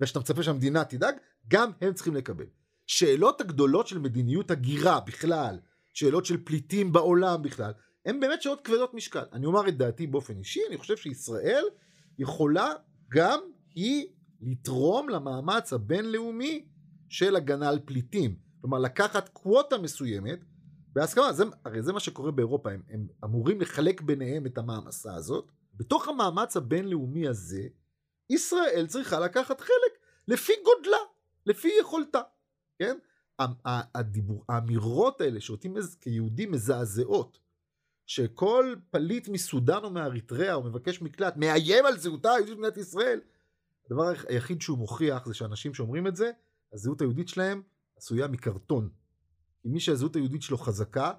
ושאתה 0.00 0.20
מצפה 0.20 0.42
שהמדינה 0.42 0.84
תדאג, 0.84 1.14
גם 1.48 1.70
הם 1.80 1.94
צריכים 1.94 2.14
לקבל. 2.14 2.46
שאלות 2.88 3.40
הגדולות 3.40 3.86
של 3.86 3.98
מדיניות 3.98 4.50
הגירה 4.50 5.00
בכלל, 5.00 5.58
שאלות 5.94 6.24
של 6.24 6.44
פליטים 6.44 6.92
בעולם 6.92 7.42
בכלל, 7.42 7.72
הן 8.06 8.20
באמת 8.20 8.42
שאלות 8.42 8.60
כבדות 8.60 8.94
משקל. 8.94 9.24
אני 9.32 9.46
אומר 9.46 9.68
את 9.68 9.76
דעתי 9.76 10.06
באופן 10.06 10.38
אישי, 10.38 10.60
אני 10.68 10.76
חושב 10.76 10.96
שישראל 10.96 11.64
יכולה 12.18 12.72
גם 13.08 13.40
היא 13.74 14.06
לתרום 14.40 15.08
למאמץ 15.08 15.72
הבינלאומי 15.72 16.64
של 17.08 17.36
הגנה 17.36 17.68
על 17.68 17.78
פליטים. 17.84 18.36
כלומר, 18.60 18.78
לקחת 18.78 19.28
קווטה 19.28 19.78
מסוימת, 19.78 20.38
בהסכמה, 20.92 21.32
זה, 21.32 21.44
הרי 21.64 21.82
זה 21.82 21.92
מה 21.92 22.00
שקורה 22.00 22.30
באירופה, 22.30 22.70
הם, 22.70 22.82
הם 22.90 23.06
אמורים 23.24 23.60
לחלק 23.60 24.00
ביניהם 24.00 24.46
את 24.46 24.58
המעמסה 24.58 25.14
הזאת. 25.14 25.52
בתוך 25.74 26.08
המאמץ 26.08 26.56
הבינלאומי 26.56 27.28
הזה, 27.28 27.62
ישראל 28.30 28.86
צריכה 28.88 29.20
לקחת 29.20 29.60
חלק 29.60 29.98
לפי 30.28 30.52
גודלה, 30.64 30.98
לפי 31.46 31.68
יכולתה, 31.80 32.20
כן? 32.78 32.96
הדיבור, 33.94 34.44
האמירות 34.48 35.20
האלה 35.20 35.40
שאותי 35.40 35.68
כיהודים 36.00 36.52
מזעזעות, 36.52 37.38
שכל 38.06 38.74
פליט 38.90 39.28
מסודן 39.28 39.84
או 39.84 39.90
מאריתריאה 39.90 40.54
או 40.54 40.62
מבקש 40.62 41.02
מקלט 41.02 41.36
מאיים 41.36 41.86
על 41.86 41.98
זהותה 41.98 42.30
היהודית 42.30 42.54
של 42.54 42.60
מדינת 42.60 42.76
ישראל, 42.76 43.20
הדבר 43.86 44.12
היחיד 44.28 44.62
שהוא 44.62 44.78
מוכיח 44.78 45.26
זה 45.26 45.34
שאנשים 45.34 45.74
שאומרים 45.74 46.06
את 46.06 46.16
זה, 46.16 46.30
הזהות 46.72 47.00
היהודית 47.00 47.28
שלהם 47.28 47.62
עשויה 47.96 48.28
מקרטון. 48.28 48.90
כי 49.62 49.68
מי 49.68 49.80
שהזהות 49.80 50.16
היהודית 50.16 50.42
שלו 50.42 50.58
חזקה, 50.58 51.12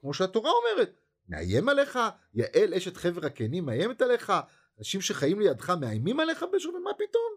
כמו 0.00 0.14
שהתורה 0.14 0.50
אומרת, 0.50 1.00
מאיים 1.28 1.68
עליך, 1.68 1.98
יעל 2.34 2.74
אשת 2.74 2.96
חבר 2.96 3.26
הקנים 3.26 3.66
מאיימת 3.66 4.02
עליך, 4.02 4.32
אנשים 4.78 5.00
שחיים 5.00 5.40
לידך 5.40 5.70
מאיימים 5.70 6.20
עליך 6.20 6.44
בשביל 6.54 6.74
מה 6.84 6.90
פתאום? 6.94 7.34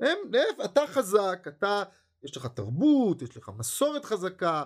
הם, 0.00 0.18
אתה 0.64 0.80
חזק, 0.86 1.44
אתה, 1.48 1.82
יש 2.22 2.36
לך 2.36 2.46
תרבות, 2.46 3.22
יש 3.22 3.36
לך 3.36 3.50
מסורת 3.58 4.04
חזקה, 4.04 4.62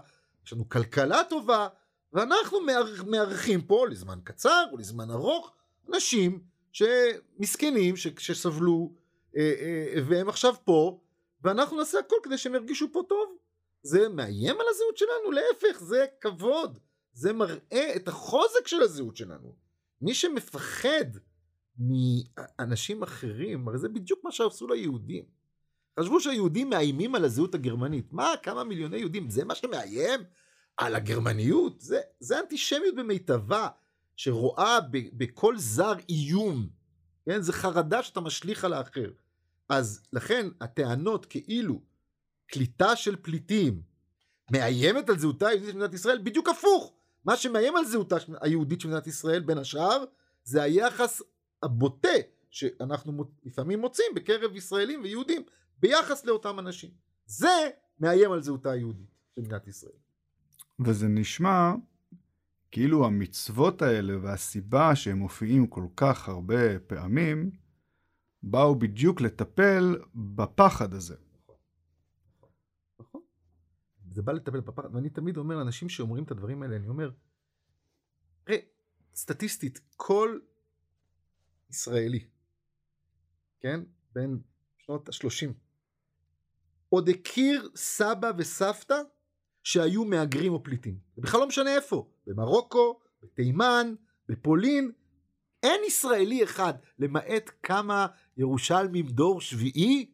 יש 0.46 0.52
לנו 0.52 0.68
כלכלה 0.68 1.24
טובה, 1.24 1.68
ואנחנו 2.12 2.58
מארחים 3.06 3.62
פה 3.62 3.86
לזמן 3.90 4.18
קצר 4.24 4.64
או 4.72 4.76
לזמן 4.76 5.10
ארוך 5.10 5.52
אנשים 5.88 6.40
שמסכנים, 6.72 7.96
ש, 7.96 8.06
שסבלו, 8.18 8.92
אה, 9.36 9.54
אה, 9.60 10.02
והם 10.08 10.28
עכשיו 10.28 10.54
פה, 10.64 11.00
ואנחנו 11.44 11.76
נעשה 11.76 11.98
הכל 11.98 12.16
כדי 12.22 12.38
שהם 12.38 12.54
ירגישו 12.54 12.86
פה 12.92 13.02
טוב. 13.08 13.36
זה 13.82 14.08
מאיים 14.08 14.56
על 14.60 14.66
הזהות 14.70 14.96
שלנו? 14.96 15.30
להפך, 15.30 15.80
זה 15.80 16.06
כבוד. 16.20 16.78
זה 17.12 17.32
מראה 17.32 17.96
את 17.96 18.08
החוזק 18.08 18.66
של 18.66 18.82
הזהות 18.82 19.16
שלנו. 19.16 19.54
מי 20.02 20.14
שמפחד 20.14 21.04
מאנשים 21.78 23.02
אחרים, 23.02 23.68
הרי 23.68 23.78
זה 23.78 23.88
בדיוק 23.88 24.20
מה 24.24 24.32
שעשו 24.32 24.68
ליהודים. 24.68 25.39
חשבו 26.00 26.20
שהיהודים 26.20 26.70
מאיימים 26.70 27.14
על 27.14 27.24
הזהות 27.24 27.54
הגרמנית. 27.54 28.12
מה, 28.12 28.32
כמה 28.42 28.64
מיליוני 28.64 28.96
יהודים, 28.96 29.30
זה 29.30 29.44
מה 29.44 29.54
שמאיים 29.54 30.20
על 30.76 30.94
הגרמניות? 30.94 31.80
זה, 31.80 32.00
זה 32.20 32.40
אנטישמיות 32.40 32.94
במיטבה, 32.94 33.68
שרואה 34.16 34.80
ב, 34.80 34.98
בכל 35.12 35.58
זר 35.58 35.92
איום. 36.08 36.68
כן? 37.24 37.42
זה 37.42 37.52
חרדה 37.52 38.02
שאתה 38.02 38.20
משליך 38.20 38.64
על 38.64 38.72
האחר. 38.72 39.10
אז 39.68 40.02
לכן 40.12 40.46
הטענות 40.60 41.26
כאילו 41.26 41.80
קליטה 42.46 42.96
של 42.96 43.16
פליטים 43.16 43.82
מאיימת 44.50 45.08
על 45.08 45.18
זהותה 45.18 45.48
היהודית 45.48 45.70
של 45.70 45.76
מדינת 45.76 45.94
ישראל, 45.94 46.18
בדיוק 46.18 46.48
הפוך. 46.48 46.92
מה 47.24 47.36
שמאיים 47.36 47.76
על 47.76 47.84
זהותה 47.84 48.16
היהודית 48.40 48.80
של 48.80 48.88
מדינת 48.88 49.06
ישראל, 49.06 49.40
בין 49.40 49.58
השאר, 49.58 50.04
זה 50.44 50.62
היחס 50.62 51.22
הבוטה 51.62 52.08
שאנחנו 52.50 53.24
לפעמים 53.44 53.80
מוצאים 53.80 54.06
בקרב 54.14 54.56
ישראלים 54.56 55.02
ויהודים 55.02 55.42
ביחס 55.80 56.24
לאותם 56.24 56.58
אנשים. 56.58 56.90
זה 57.26 57.70
מאיים 58.00 58.32
על 58.32 58.42
זהותה 58.42 58.70
היהודית 58.70 59.10
של 59.34 59.40
מדינת 59.40 59.66
ישראל. 59.66 59.92
וזה 60.80 61.08
נשמע 61.08 61.72
כאילו 62.70 63.06
המצוות 63.06 63.82
האלה 63.82 64.18
והסיבה 64.22 64.96
שהם 64.96 65.18
מופיעים 65.18 65.66
כל 65.66 65.86
כך 65.96 66.28
הרבה 66.28 66.78
פעמים, 66.78 67.50
באו 68.42 68.78
בדיוק 68.78 69.20
לטפל 69.20 69.96
בפחד 70.14 70.94
הזה. 70.94 71.16
נכון. 73.00 73.20
זה 74.12 74.22
בא 74.22 74.32
לטפל 74.32 74.60
בפחד, 74.60 74.94
ואני 74.94 75.10
תמיד 75.10 75.36
אומר 75.36 75.56
לאנשים 75.56 75.88
שאומרים 75.88 76.24
את 76.24 76.30
הדברים 76.30 76.62
האלה, 76.62 76.76
אני 76.76 76.88
אומר, 76.88 77.10
תראה, 78.44 78.58
סטטיסטית, 79.14 79.80
כל 79.96 80.38
ישראלי, 81.70 82.28
כן? 83.60 83.80
בין 84.12 84.40
שנות 84.78 85.08
ה-30, 85.08 85.52
עוד 86.90 87.08
הכיר 87.08 87.68
סבא 87.76 88.32
וסבתא 88.38 89.02
שהיו 89.62 90.04
מהגרים 90.04 90.52
או 90.52 90.62
פליטים. 90.62 90.98
בכלל 91.18 91.40
לא 91.40 91.46
משנה 91.46 91.74
איפה, 91.74 92.08
במרוקו, 92.26 92.98
בתימן, 93.22 93.94
בפולין, 94.28 94.90
אין 95.62 95.80
ישראלי 95.86 96.44
אחד, 96.44 96.74
למעט 96.98 97.50
כמה 97.62 98.06
ירושלמים 98.36 99.06
דור 99.06 99.40
שביעי, 99.40 100.10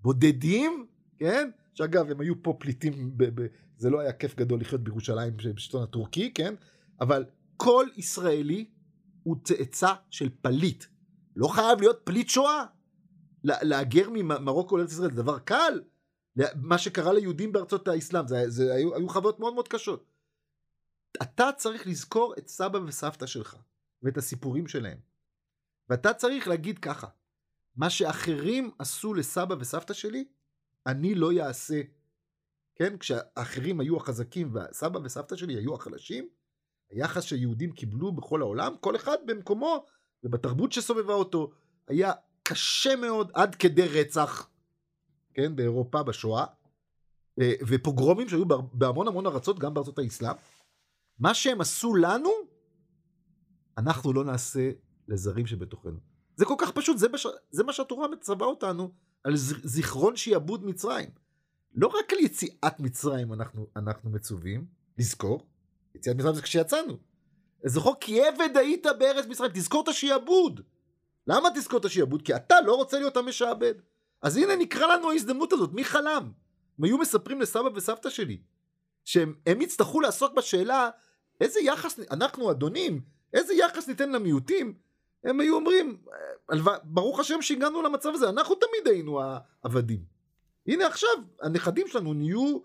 בודדים, 0.00 0.86
כן? 1.18 1.50
שאגב, 1.74 2.10
הם 2.10 2.20
היו 2.20 2.42
פה 2.42 2.56
פליטים, 2.58 3.12
ב- 3.16 3.40
ב- 3.42 3.46
זה 3.76 3.90
לא 3.90 4.00
היה 4.00 4.12
כיף 4.12 4.36
גדול 4.36 4.60
לחיות 4.60 4.80
בירושלים 4.80 5.36
בשלטון 5.36 5.82
הטורקי, 5.82 6.32
כן? 6.34 6.54
אבל 7.00 7.24
כל 7.56 7.86
ישראלי 7.96 8.70
הוא 9.22 9.36
צאצא 9.44 9.92
של 10.10 10.28
פליט. 10.42 10.84
לא 11.36 11.48
חייב 11.48 11.80
להיות 11.80 12.00
פליט 12.04 12.28
שואה. 12.28 12.64
להגר 13.44 14.10
ממרוקו 14.10 14.76
לארץ 14.76 14.92
ישראל 14.92 15.10
זה 15.10 15.16
דבר 15.16 15.38
קל. 15.38 15.80
מה 16.54 16.78
שקרה 16.78 17.12
ליהודים 17.12 17.52
בארצות 17.52 17.88
האסלאם, 17.88 18.28
זה, 18.28 18.50
זה 18.50 18.74
היו, 18.74 18.94
היו 18.94 19.08
חוויות 19.08 19.40
מאוד 19.40 19.54
מאוד 19.54 19.68
קשות. 19.68 20.04
אתה 21.22 21.50
צריך 21.56 21.86
לזכור 21.86 22.34
את 22.38 22.48
סבא 22.48 22.78
וסבתא 22.78 23.26
שלך, 23.26 23.56
ואת 24.02 24.16
הסיפורים 24.18 24.66
שלהם. 24.66 24.98
ואתה 25.88 26.14
צריך 26.14 26.48
להגיד 26.48 26.78
ככה, 26.78 27.06
מה 27.76 27.90
שאחרים 27.90 28.70
עשו 28.78 29.14
לסבא 29.14 29.54
וסבתא 29.60 29.94
שלי, 29.94 30.24
אני 30.86 31.14
לא 31.14 31.32
יעשה. 31.32 31.80
כן, 32.74 32.98
כשהאחרים 32.98 33.80
היו 33.80 33.96
החזקים 33.96 34.54
והסבא 34.54 34.98
וסבתא 34.98 35.36
שלי 35.36 35.54
היו 35.54 35.74
החלשים, 35.74 36.28
היחס 36.90 37.24
שיהודים 37.24 37.72
קיבלו 37.72 38.12
בכל 38.12 38.40
העולם, 38.40 38.74
כל 38.80 38.96
אחד 38.96 39.16
במקומו 39.26 39.86
ובתרבות 40.24 40.72
שסובבה 40.72 41.14
אותו, 41.14 41.50
היה 41.88 42.12
קשה 42.42 42.96
מאוד 42.96 43.30
עד 43.34 43.54
כדי 43.54 43.88
רצח, 43.88 44.48
כן, 45.34 45.56
באירופה 45.56 46.02
בשואה, 46.02 46.44
אה, 47.40 47.52
ופוגרומים 47.68 48.28
שהיו 48.28 48.44
בהמון 48.72 49.08
המון 49.08 49.26
ארצות, 49.26 49.58
גם 49.58 49.74
בארצות 49.74 49.98
האסלאם. 49.98 50.34
מה 51.18 51.34
שהם 51.34 51.60
עשו 51.60 51.94
לנו, 51.94 52.30
אנחנו 53.78 54.12
לא 54.12 54.24
נעשה 54.24 54.70
לזרים 55.08 55.46
שבתוכנו. 55.46 55.98
זה 56.36 56.44
כל 56.44 56.54
כך 56.58 56.70
פשוט, 56.70 56.98
זה, 56.98 57.08
בש... 57.08 57.26
זה 57.50 57.64
מה 57.64 57.72
שהתורה 57.72 58.08
מצווה 58.08 58.46
אותנו 58.46 58.90
על 59.24 59.36
זיכרון 59.64 60.16
שיעבוד 60.16 60.64
מצרים. 60.64 61.10
לא 61.74 61.86
רק 61.86 62.12
על 62.12 62.18
יציאת 62.18 62.80
מצרים 62.80 63.32
אנחנו, 63.32 63.66
אנחנו 63.76 64.10
מצווים, 64.10 64.66
לזכור, 64.98 65.46
יציאת 65.94 66.16
מצרים 66.16 66.34
זה 66.34 66.42
כשיצאנו. 66.42 66.96
זכור 67.64 67.94
כי 68.00 68.20
עבד 68.22 68.56
היית 68.56 68.86
בארץ 68.98 69.26
מצרים, 69.26 69.50
תזכור 69.54 69.82
את 69.82 69.88
השיעבוד. 69.88 70.60
למה 71.26 71.48
תזכור 71.54 71.80
את 71.80 71.84
השיעבוד? 71.84 72.22
כי 72.22 72.36
אתה 72.36 72.54
לא 72.66 72.74
רוצה 72.74 72.98
להיות 72.98 73.16
המשעבד. 73.16 73.74
אז 74.22 74.36
הנה 74.36 74.56
נקרא 74.56 74.86
לנו 74.86 75.10
ההזדמנות 75.10 75.52
הזאת, 75.52 75.72
מי 75.72 75.84
חלם? 75.84 76.32
הם 76.78 76.84
היו 76.84 76.98
מספרים 76.98 77.40
לסבא 77.40 77.68
וסבתא 77.74 78.10
שלי, 78.10 78.40
שהם 79.04 79.60
יצטרכו 79.60 80.00
לעסוק 80.00 80.34
בשאלה 80.34 80.90
איזה 81.40 81.60
יחס, 81.60 82.00
אנחנו 82.10 82.50
אדונים, 82.50 83.00
איזה 83.32 83.54
יחס 83.54 83.88
ניתן 83.88 84.12
למיעוטים, 84.12 84.74
הם 85.24 85.40
היו 85.40 85.54
אומרים, 85.54 86.02
ברוך 86.84 87.20
השם 87.20 87.42
שהגענו 87.42 87.82
למצב 87.82 88.10
הזה, 88.14 88.28
אנחנו 88.28 88.54
תמיד 88.54 88.94
היינו 88.94 89.20
העבדים. 89.22 90.04
הנה 90.66 90.86
עכשיו, 90.86 91.08
הנכדים 91.42 91.88
שלנו 91.88 92.14
נהיו 92.14 92.58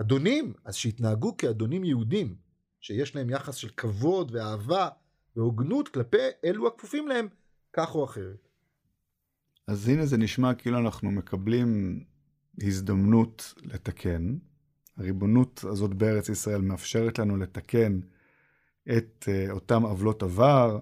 אדונים, 0.00 0.52
אז 0.64 0.74
שיתנהגו 0.74 1.36
כאדונים 1.36 1.84
יהודים, 1.84 2.36
שיש 2.80 3.16
להם 3.16 3.30
יחס 3.30 3.54
של 3.54 3.68
כבוד 3.68 4.34
ואהבה 4.34 4.88
והוגנות 5.36 5.88
כלפי 5.88 6.16
אלו 6.44 6.66
הכפופים 6.66 7.08
להם, 7.08 7.28
כך 7.72 7.94
או 7.94 8.04
אחרת. 8.04 8.47
אז 9.68 9.88
הנה 9.88 10.06
זה 10.06 10.16
נשמע 10.16 10.54
כאילו 10.54 10.78
אנחנו 10.78 11.10
מקבלים 11.10 12.00
הזדמנות 12.62 13.54
לתקן. 13.62 14.36
הריבונות 14.96 15.64
הזאת 15.64 15.94
בארץ 15.94 16.28
ישראל 16.28 16.60
מאפשרת 16.60 17.18
לנו 17.18 17.36
לתקן 17.36 18.00
את 18.96 19.28
uh, 19.28 19.50
אותם 19.50 19.82
עוולות 19.82 20.22
עבר. 20.22 20.78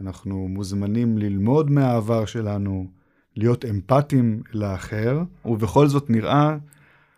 אנחנו 0.00 0.48
מוזמנים 0.48 1.18
ללמוד 1.18 1.70
מהעבר 1.70 2.26
שלנו, 2.26 2.90
להיות 3.36 3.64
אמפתיים 3.64 4.42
לאחר, 4.52 5.22
ובכל 5.44 5.88
זאת 5.88 6.10
נראה 6.10 6.56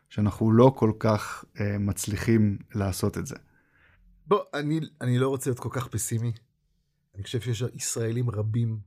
שאנחנו 0.09 0.53
לא 0.53 0.73
כל 0.77 0.93
כך 0.99 1.45
uh, 1.45 1.61
מצליחים 1.81 2.59
לעשות 2.75 3.19
את 3.19 3.27
זה. 3.27 3.37
בוא, 4.27 4.41
אני, 4.55 4.81
אני 5.01 5.19
לא 5.19 5.29
רוצה 5.29 5.51
להיות 5.51 5.61
כל 5.61 5.71
כך 5.73 5.89
פסימי. 5.89 6.33
אני 7.15 7.23
חושב 7.23 7.41
שיש 7.41 7.65
ישראלים 7.75 8.31
רבים 8.31 8.79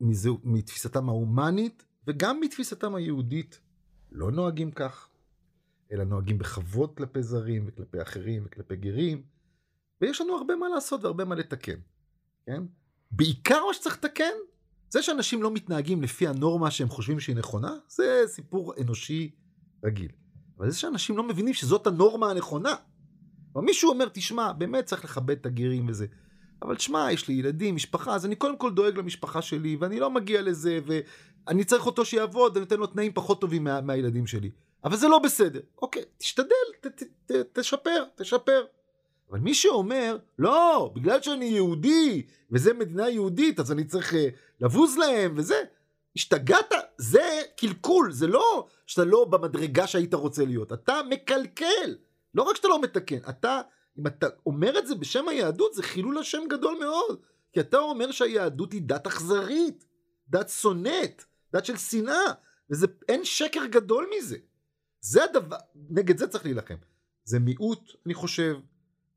שמתפיסתם 0.00 1.08
ההומנית 1.08 1.84
וגם 2.06 2.40
מתפיסתם 2.40 2.94
היהודית 2.94 3.60
לא 4.12 4.30
נוהגים 4.30 4.70
כך, 4.70 5.08
אלא 5.92 6.04
נוהגים 6.04 6.38
בכבוד 6.38 6.96
כלפי 6.96 7.22
זרים 7.22 7.64
וכלפי 7.66 8.02
אחרים 8.02 8.42
וכלפי 8.46 8.76
גרים, 8.76 9.22
ויש 10.00 10.20
לנו 10.20 10.36
הרבה 10.36 10.56
מה 10.56 10.68
לעשות 10.68 11.04
והרבה 11.04 11.24
מה 11.24 11.34
לתקן, 11.34 11.78
כן? 12.46 12.62
בעיקר 13.10 13.60
מה 13.68 13.74
שצריך 13.74 13.96
לתקן, 13.96 14.32
זה 14.90 15.02
שאנשים 15.02 15.42
לא 15.42 15.50
מתנהגים 15.50 16.02
לפי 16.02 16.26
הנורמה 16.26 16.70
שהם 16.70 16.88
חושבים 16.88 17.20
שהיא 17.20 17.36
נכונה, 17.36 17.76
זה 17.88 18.22
סיפור 18.26 18.74
אנושי 18.80 19.30
רגיל. 19.84 20.10
אבל 20.58 20.70
זה 20.70 20.78
שאנשים 20.78 21.16
לא 21.16 21.28
מבינים 21.28 21.54
שזאת 21.54 21.86
הנורמה 21.86 22.30
הנכונה. 22.30 22.74
אבל 23.54 23.64
מישהו 23.64 23.90
אומר, 23.90 24.08
תשמע, 24.08 24.52
באמת 24.52 24.84
צריך 24.84 25.04
לכבד 25.04 25.30
את 25.30 25.46
הגרים 25.46 25.88
וזה. 25.88 26.06
אבל 26.62 26.78
שמע, 26.78 27.12
יש 27.12 27.28
לי 27.28 27.34
ילדים, 27.34 27.74
משפחה, 27.74 28.14
אז 28.14 28.26
אני 28.26 28.36
קודם 28.36 28.56
כל 28.56 28.70
דואג 28.72 28.98
למשפחה 28.98 29.42
שלי, 29.42 29.76
ואני 29.80 30.00
לא 30.00 30.10
מגיע 30.10 30.42
לזה, 30.42 30.80
ואני 30.86 31.64
צריך 31.64 31.86
אותו 31.86 32.04
שיעבוד, 32.04 32.56
אני 32.56 32.60
נותן 32.60 32.76
לו 32.76 32.86
תנאים 32.86 33.12
פחות 33.12 33.40
טובים 33.40 33.64
מה, 33.64 33.80
מהילדים 33.80 34.26
שלי. 34.26 34.50
אבל 34.84 34.96
זה 34.96 35.08
לא 35.08 35.18
בסדר. 35.18 35.60
אוקיי, 35.82 36.02
תשתדל, 36.18 36.66
ת, 36.80 36.86
ת, 36.86 37.02
ת, 37.26 37.58
תשפר, 37.58 38.04
תשפר. 38.16 38.64
אבל 39.30 39.38
מי 39.38 39.54
שאומר, 39.54 40.16
לא, 40.38 40.92
בגלל 40.94 41.22
שאני 41.22 41.44
יהודי, 41.44 42.22
וזה 42.50 42.74
מדינה 42.74 43.08
יהודית, 43.08 43.60
אז 43.60 43.72
אני 43.72 43.84
צריך 43.84 44.12
uh, 44.12 44.16
לבוז 44.60 44.96
להם, 44.98 45.34
וזה, 45.36 45.62
השתגעת, 46.16 46.74
זה 46.98 47.40
קלקול, 47.56 48.12
זה 48.12 48.26
לא 48.26 48.66
שאתה 48.86 49.04
לא 49.04 49.24
במדרגה 49.24 49.86
שהיית 49.86 50.14
רוצה 50.14 50.44
להיות, 50.44 50.72
אתה 50.72 51.00
מקלקל. 51.10 51.96
לא 52.34 52.42
רק 52.42 52.56
שאתה 52.56 52.68
לא 52.68 52.80
מתקן, 52.80 53.18
אתה, 53.28 53.60
אם 54.00 54.06
אתה 54.06 54.26
אומר 54.46 54.78
את 54.78 54.86
זה 54.86 54.94
בשם 54.94 55.28
היהדות, 55.28 55.74
זה 55.74 55.82
חילול 55.82 56.18
השם 56.18 56.42
גדול 56.50 56.78
מאוד. 56.80 57.20
כי 57.52 57.60
אתה 57.60 57.78
אומר 57.78 58.10
שהיהדות 58.10 58.72
היא 58.72 58.82
דת 58.82 59.06
אכזרית, 59.06 59.84
דת 60.28 60.48
שונאת, 60.48 61.24
דת 61.52 61.64
של 61.64 61.76
שנאה, 61.76 62.32
ואין 62.70 63.24
שקר 63.24 63.66
גדול 63.66 64.10
מזה. 64.16 64.36
זה 65.00 65.24
הדבר, 65.24 65.56
נגד 65.90 66.18
זה 66.18 66.28
צריך 66.28 66.44
להילחם. 66.44 66.74
זה 67.24 67.38
מיעוט, 67.38 67.92
אני 68.06 68.14
חושב, 68.14 68.56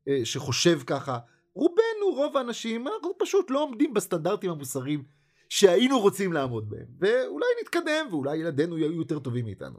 אה, 0.08 0.20
שחושב 0.24 0.80
ככה. 0.86 1.18
רובנו, 1.54 2.14
רוב 2.16 2.36
האנשים, 2.36 2.88
אנחנו 2.88 3.12
פשוט 3.18 3.50
לא 3.50 3.62
עומדים 3.62 3.94
בסטנדרטים 3.94 4.50
המוסריים 4.50 5.04
שהיינו 5.48 6.00
רוצים 6.00 6.32
לעמוד 6.32 6.70
בהם. 6.70 6.86
ואולי 6.98 7.46
נתקדם, 7.62 8.06
ואולי 8.10 8.36
ילדינו 8.36 8.78
יהיו 8.78 8.92
יותר 8.92 9.18
טובים 9.18 9.44
מאיתנו. 9.44 9.78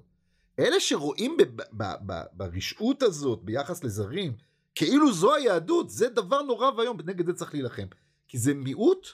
אלה 0.60 0.80
שרואים 0.80 1.38
ברשעות 2.34 3.04
הזאת 3.04 3.44
ביחס 3.44 3.84
לזרים, 3.84 4.34
כאילו 4.76 5.14
זו 5.14 5.36
היהדות, 5.36 5.90
זה 5.90 6.10
דבר 6.10 6.42
נורא 6.42 6.72
ואיום, 6.72 6.98
נגד 7.06 7.26
זה 7.26 7.34
צריך 7.34 7.54
להילחם. 7.54 7.88
כי 8.28 8.38
זה 8.38 8.54
מיעוט, 8.54 9.08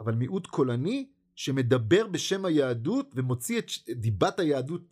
אבל 0.00 0.14
מיעוט 0.14 0.46
קולני, 0.46 1.08
שמדבר 1.34 2.06
בשם 2.06 2.44
היהדות 2.44 3.10
ומוציא 3.14 3.58
את 3.58 3.66
דיבת 3.90 4.38
היהדות 4.38 4.82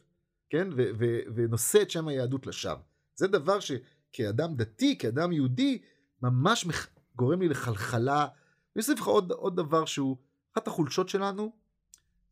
כן? 0.50 0.68
ו- 0.76 0.90
ו- 0.98 1.20
ונושא 1.34 1.82
את 1.82 1.90
שם 1.90 2.08
היהדות 2.08 2.46
לשווא. 2.46 2.82
זה 3.14 3.26
דבר 3.26 3.58
שכאדם 3.60 4.56
דתי, 4.56 4.98
כאדם 4.98 5.32
יהודי, 5.32 5.82
ממש 6.22 6.66
מח... 6.66 6.88
גורם 7.16 7.40
לי 7.42 7.48
לחלחלה. 7.48 8.22
אני 8.22 8.82
אוסיף 8.82 8.98
לך 8.98 9.06
עוד, 9.06 9.32
עוד 9.32 9.56
דבר 9.56 9.84
שהוא, 9.84 10.16
אחת 10.52 10.66
החולשות 10.66 11.08
שלנו, 11.08 11.52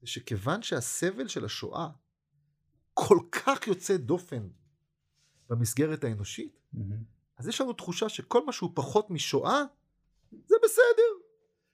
זה 0.00 0.06
שכיוון 0.06 0.62
שהסבל 0.62 1.28
של 1.28 1.44
השואה 1.44 1.88
כל 2.94 3.18
כך 3.32 3.66
יוצא 3.66 3.96
דופן 3.96 4.48
במסגרת 5.50 6.04
האנושית, 6.04 6.60
mm-hmm. 6.74 6.78
אז 7.44 7.48
יש 7.48 7.60
לנו 7.60 7.72
תחושה 7.72 8.08
שכל 8.08 8.44
מה 8.46 8.52
שהוא 8.52 8.70
פחות 8.74 9.10
משואה, 9.10 9.62
זה 10.46 10.56
בסדר. 10.64 11.12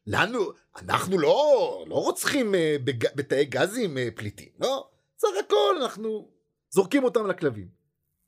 לנו, 0.07 0.39
אנחנו 0.77 1.19
לא, 1.19 1.85
לא 1.89 1.95
רוצחים 1.95 2.55
uh, 2.55 2.83
בג, 2.85 3.17
בתאי 3.17 3.45
גזים 3.45 3.97
uh, 3.97 4.01
פליטים, 4.17 4.49
לא. 4.61 4.89
סך 5.19 5.29
הכל 5.47 5.77
אנחנו 5.83 6.29
זורקים 6.71 7.05
אותם 7.05 7.27
לכלבים. 7.27 7.69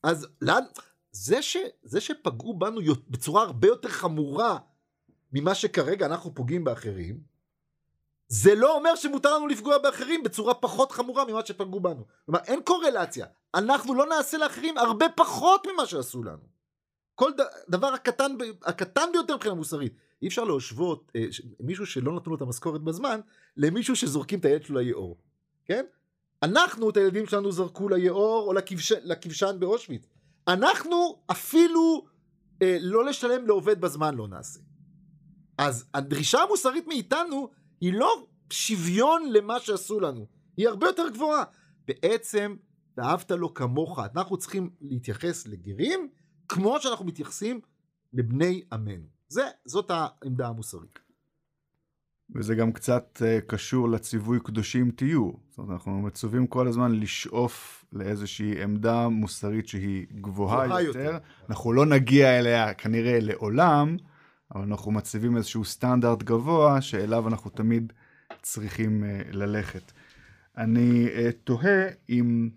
אז 0.03 0.27
לאן, 0.41 0.63
זה, 1.13 1.43
ש, 1.43 1.57
זה 1.83 2.01
שפגעו 2.01 2.59
בנו 2.59 2.81
בצורה 3.09 3.43
הרבה 3.43 3.69
יותר 3.69 3.89
חמורה 3.89 4.59
ממה 5.33 5.55
שכרגע 5.55 6.07
אנחנו 6.07 6.35
פוגעים 6.35 6.65
באחרים, 6.65 7.21
זה 8.29 8.55
לא 8.55 8.77
אומר 8.77 8.97
שמותר 8.97 9.35
לנו 9.35 9.47
לפגוע 9.47 9.79
באחרים 9.79 10.23
בצורה 10.23 10.55
פחות 10.55 10.93
חמורה 10.93 11.25
ממה 11.25 11.47
שפגעו 11.47 11.81
בנו. 11.81 12.05
כלומר, 12.25 12.41
אין 12.47 12.63
קורלציה. 12.63 13.27
אנחנו 13.55 13.95
לא 13.95 14.07
נעשה 14.07 14.39
לאחרים 14.39 14.79
הרבה 14.79 15.07
פחות 15.09 15.67
ממה 15.73 15.87
שעשו 15.87 16.23
לנו. 16.23 16.52
כל 17.15 17.31
דבר 17.69 17.87
הקטן, 17.87 18.33
הקטן 18.65 19.09
ביותר 19.13 19.37
מבחינה 19.37 19.55
מוסרית. 19.55 19.93
אי 20.23 20.29
אפשר 20.29 20.45
להשוות 20.45 21.13
אה, 21.17 21.25
מישהו 21.61 21.87
שלא 21.87 22.17
נתנו 22.17 22.31
לו 22.31 22.37
את 22.37 22.43
המשכורת 22.43 22.81
בזמן, 22.81 23.21
למישהו 23.57 23.97
שזורקים 23.97 24.39
את 24.39 24.45
הילד 24.45 24.65
שלו 24.65 24.81
ליאור. 24.81 25.19
כן? 25.65 25.85
אנחנו 26.43 26.91
את 26.91 26.97
הילדים 26.97 27.27
שלנו 27.27 27.53
זרקו 27.53 27.89
ליאור 27.89 28.47
או 28.47 28.53
לכבש, 28.53 28.93
לכבשן 28.93 29.57
באושוויץ. 29.59 30.07
אנחנו 30.49 31.23
אפילו 31.31 32.07
אה, 32.63 32.77
לא 32.81 33.05
לשלם 33.05 33.47
לעובד 33.47 33.81
בזמן 33.81 34.15
לא 34.15 34.29
נעשה. 34.29 34.61
אז 35.59 35.85
הדרישה 35.95 36.43
המוסרית 36.43 36.87
מאיתנו 36.87 37.51
היא 37.81 37.93
לא 37.95 38.27
שוויון 38.51 39.33
למה 39.33 39.61
שעשו 39.61 40.01
לנו, 40.01 40.27
היא 40.57 40.69
הרבה 40.69 40.87
יותר 40.87 41.09
גבוהה. 41.09 41.45
בעצם, 41.89 42.57
ואהבת 42.97 43.31
לו 43.31 43.55
כמוך, 43.55 43.99
אנחנו 44.15 44.37
צריכים 44.37 44.71
להתייחס 44.81 45.47
לגרים 45.47 46.09
כמו 46.53 46.81
שאנחנו 46.81 47.05
מתייחסים 47.05 47.61
לבני 48.13 48.63
עמנו. 48.73 49.07
זה, 49.29 49.43
זאת 49.65 49.91
העמדה 49.91 50.49
המוסרית. 50.49 50.99
וזה 52.35 52.55
גם 52.55 52.73
קצת 52.73 53.23
uh, 53.23 53.41
קשור 53.47 53.89
לציווי 53.89 54.39
קדושים 54.45 54.91
תהיו. 54.91 55.31
זאת 55.49 55.59
אומרת, 55.59 55.73
אנחנו 55.73 56.03
מצווים 56.03 56.47
כל 56.47 56.69
הזמן 56.69 56.93
לשאוף 56.93 57.85
לאיזושהי 57.93 58.63
עמדה 58.63 59.09
מוסרית 59.09 59.69
שהיא 59.69 60.07
גבוהה, 60.21 60.67
גבוהה 60.67 60.83
יותר. 60.83 60.99
יותר. 60.99 61.19
אנחנו 61.51 61.73
לא 61.73 61.87
נגיע 61.87 62.39
אליה 62.39 62.75
כנראה 62.75 63.19
לעולם, 63.21 63.97
אבל 64.55 64.63
אנחנו 64.63 64.93
מציבים 64.93 65.37
איזשהו 65.37 65.65
סטנדרט 65.65 66.23
גבוה 66.23 66.81
שאליו 66.81 67.29
אנחנו 67.29 67.51
תמיד 67.51 67.93
צריכים 68.43 69.05
uh, 69.05 69.37
ללכת. 69.37 69.93
אני 70.57 71.07
uh, 71.07 71.33
תוהה 71.45 71.89
אם... 72.09 72.51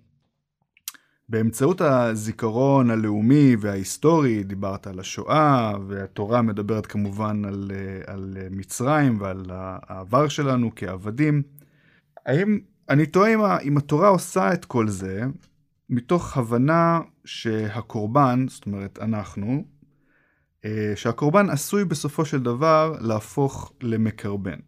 באמצעות 1.29 1.81
הזיכרון 1.81 2.91
הלאומי 2.91 3.55
וההיסטורי, 3.59 4.43
דיברת 4.43 4.87
על 4.87 4.99
השואה, 4.99 5.73
והתורה 5.87 6.41
מדברת 6.41 6.85
כמובן 6.85 7.45
על, 7.45 7.71
על 8.07 8.37
מצרים 8.51 9.21
ועל 9.21 9.45
העבר 9.51 10.27
שלנו 10.27 10.71
כעבדים. 10.75 11.43
האם, 12.25 12.59
אני 12.89 13.05
תוהה 13.05 13.33
אם, 13.33 13.39
אם 13.63 13.77
התורה 13.77 14.07
עושה 14.07 14.53
את 14.53 14.65
כל 14.65 14.87
זה 14.87 15.21
מתוך 15.89 16.37
הבנה 16.37 17.01
שהקורבן, 17.25 18.45
זאת 18.49 18.65
אומרת 18.65 18.99
אנחנו, 19.01 19.63
אה, 20.65 20.93
שהקורבן 20.95 21.49
עשוי 21.49 21.85
בסופו 21.85 22.25
של 22.25 22.43
דבר 22.43 22.95
להפוך 23.01 23.73
למקרבן. 23.81 24.59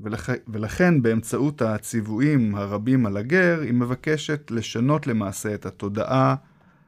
ולכ... 0.00 0.30
ולכן 0.48 1.02
באמצעות 1.02 1.62
הציוויים 1.62 2.54
הרבים 2.54 3.06
על 3.06 3.16
הגר, 3.16 3.60
היא 3.60 3.74
מבקשת 3.74 4.50
לשנות 4.50 5.06
למעשה 5.06 5.54
את 5.54 5.66
התודעה 5.66 6.36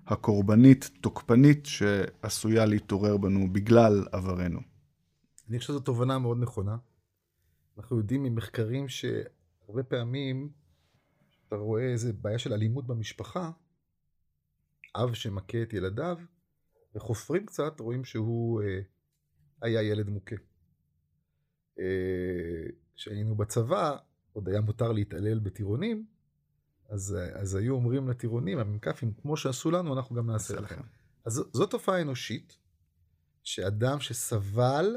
הקורבנית 0.07 0.91
תוקפנית 1.01 1.67
שעשויה 1.67 2.67
להתעורר 2.67 3.17
בנו 3.17 3.53
בגלל 3.53 4.05
עברנו. 4.13 4.61
אני 5.49 5.59
חושב 5.59 5.73
שזו 5.73 5.81
תובנה 5.81 6.19
מאוד 6.19 6.39
נכונה. 6.41 6.77
אנחנו 7.79 7.99
יודעים 7.99 8.23
ממחקרים 8.23 8.89
שהרבה 8.89 9.83
פעמים 9.83 10.51
אתה 11.49 11.57
רואה 11.57 11.83
איזה 11.83 12.13
בעיה 12.13 12.39
של 12.39 12.53
אלימות 12.53 12.87
במשפחה, 12.87 13.51
אב 14.97 15.15
שמכה 15.15 15.63
את 15.63 15.73
ילדיו, 15.73 16.19
וחופרים 16.95 17.47
קצת, 17.47 17.81
רואים 17.81 18.05
שהוא 18.05 18.63
אה, 18.63 18.81
היה 19.63 19.83
ילד 19.83 20.09
מוכה. 20.09 20.37
אה, 21.79 22.67
כשהיינו 22.97 23.35
בצבא, 23.35 23.97
עוד 24.33 24.49
היה 24.49 24.61
מותר 24.61 24.93
להתעלל 24.93 25.39
בטירונים, 25.39 26.07
אז, 26.89 27.17
אז 27.35 27.55
היו 27.55 27.75
אומרים 27.75 28.09
לטירונים, 28.09 28.59
המ"כים, 28.59 29.13
כמו 29.23 29.37
שעשו 29.37 29.71
לנו, 29.71 29.95
אנחנו 29.95 30.17
גם 30.17 30.31
נעשה 30.31 30.61
לכם. 30.61 30.81
אז 31.25 31.45
זו 31.53 31.67
תופעה 31.67 32.03
אנושית, 32.03 32.59
שאדם 33.43 34.01
שסבל, 34.01 34.97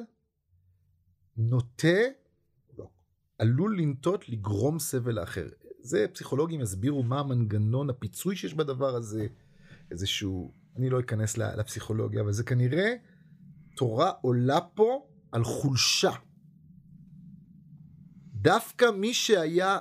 נוטה, 1.38 1.98
לא, 2.78 2.90
עלול 3.40 3.78
לנטות 3.80 4.30
לגרום 4.30 4.80
סבל 4.80 5.14
לאחר. 5.14 5.48
זה 5.80 6.06
פסיכולוגים 6.14 6.62
יסבירו 6.62 7.04
מה 7.04 7.20
המנגנון, 7.20 7.90
הפיצוי 7.90 8.36
שיש 8.36 8.54
בדבר 8.54 8.96
הזה, 8.96 9.28
איזשהו, 9.92 10.54
אני 10.76 10.90
לא 10.90 11.00
אכנס 11.00 11.38
לפסיכולוגיה, 11.38 12.22
אבל 12.22 12.32
זה 12.32 12.44
כנראה 12.44 12.96
תורה 13.76 14.12
עולה 14.22 14.62
פה 14.62 15.08
על 15.32 15.44
חולשה. 15.44 16.12
דווקא 18.46 18.92
מי 18.92 19.14
שהיה 19.14 19.80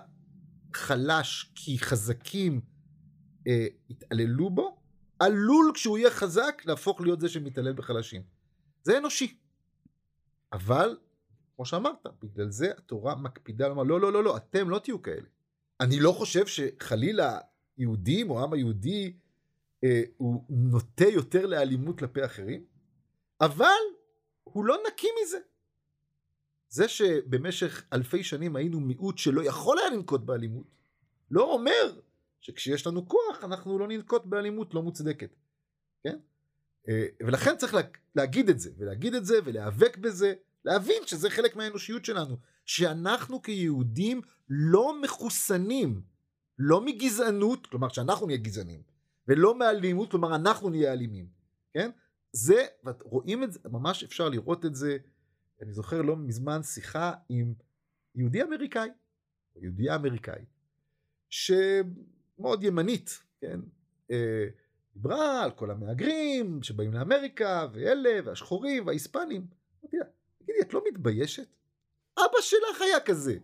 חלש 0.74 1.53
כי 1.55 1.79
חזקים 1.79 2.61
אה, 3.46 3.66
התעללו 3.90 4.50
בו, 4.50 4.77
עלול 5.18 5.72
כשהוא 5.74 5.98
יהיה 5.98 6.11
חזק 6.11 6.62
להפוך 6.66 7.00
להיות 7.00 7.20
זה 7.20 7.29
שמתעלל 7.29 7.72
בחלשים. 7.72 8.22
זה 8.83 8.98
אנושי. 8.98 9.37
אבל, 10.53 10.96
כמו 11.57 11.66
שאמרת, 11.66 12.07
בגלל 12.22 12.50
זה 12.50 12.72
התורה 12.79 13.14
מקפידה 13.14 13.68
לומר, 13.68 13.83
לא, 13.83 14.00
לא, 14.00 14.12
לא, 14.12 14.24
לא, 14.24 14.37
אתם 14.37 14.70
לא 14.70 14.79
תהיו 14.79 15.03
כאלה. 15.03 15.27
אני 15.81 16.00
לא 16.00 16.12
חושב 16.12 16.46
שחלילה 16.46 17.38
יהודים 17.79 18.31
או 18.31 18.40
העם 18.40 18.53
היהודי 18.53 19.12
אה, 19.85 20.03
הוא 20.16 20.44
נוטה 20.48 21.09
יותר 21.09 21.46
לאלימות 21.46 21.98
כלפי 21.98 22.24
אחרים, 22.24 22.64
אבל 23.40 23.83
הוא 24.44 24.64
לא 24.64 24.77
נקי 24.88 25.09
מזה. 25.22 25.38
זה 26.74 26.88
שבמשך 26.88 27.84
אלפי 27.92 28.22
שנים 28.22 28.56
היינו 28.56 28.80
מיעוט 28.80 29.18
שלא 29.18 29.44
יכול 29.44 29.78
היה 29.78 29.90
לנקוט 29.90 30.20
באלימות, 30.20 30.66
לא 31.30 31.52
אומר 31.52 32.00
שכשיש 32.40 32.87
לנו 32.87 33.08
כוח 33.08 33.44
אנחנו 33.44 33.78
לא 33.78 33.88
ננקוט 33.88 34.24
באלימות 34.24 34.74
לא 34.74 34.82
מוצדקת. 34.82 35.37
כן? 36.04 36.18
אה, 36.88 37.06
ולכן 37.20 37.56
צריך 37.56 37.76
להגיד 38.14 38.48
את 38.48 38.60
זה, 38.60 38.70
ולהגיד 38.78 39.14
את 39.14 39.24
זה, 39.24 39.38
ולהיאבק 39.44 39.96
בזה, 39.96 40.34
להבין 40.64 41.02
שזה 41.06 41.30
חלק 41.30 41.56
מהאנושיות 41.56 42.04
שלנו, 42.04 42.37
שאנחנו 42.64 43.42
כיהודים 43.42 44.20
לא 44.48 45.02
מחוסנים, 45.02 46.02
לא 46.58 46.80
מגזענות, 46.80 47.66
כלומר 47.66 47.88
שאנחנו 47.88 48.26
נהיה 48.26 48.38
גזענים, 48.38 48.82
ולא 49.28 49.58
מאלימות, 49.58 50.10
כלומר 50.10 50.34
אנחנו 50.34 50.70
נהיה 50.70 50.92
אלימים, 50.92 51.26
כן? 51.74 51.90
זה, 52.32 52.66
רואים 53.02 53.44
את 53.44 53.52
זה, 53.52 53.58
ממש 53.64 54.04
אפשר 54.04 54.28
לראות 54.28 54.64
את 54.64 54.74
זה, 54.74 54.96
אני 55.64 55.72
זוכר 55.72 56.03
לא 56.03 56.16
מזמן 56.16 56.62
שיחה 56.62 57.12
עם 57.29 57.55
יהודי 58.14 58.42
אמריקאי, 58.42 58.88
יהודייה 59.57 59.94
אמריקאית, 59.94 60.48
שמאוד 61.31 62.62
ימנית, 62.62 63.22
כן? 63.40 63.61
אה, 64.11 64.46
דיברה 64.94 65.42
על 65.44 65.50
כל 65.50 65.70
המהגרים 65.70 66.62
שבאים 66.62 66.94
לאמריקה, 66.94 67.66
ואלה, 67.72 68.20
והשחורים, 68.24 68.87
וההיספנים. 68.87 69.46
אמרתי 69.83 69.96
לה, 69.96 70.05
תגידי, 70.38 70.59
את 70.61 70.74
לא 70.74 70.83
מתביישת? 70.88 71.48
אבא 72.18 72.40
שלך 72.40 72.81
היה 72.81 73.00
כזה. 73.00 73.38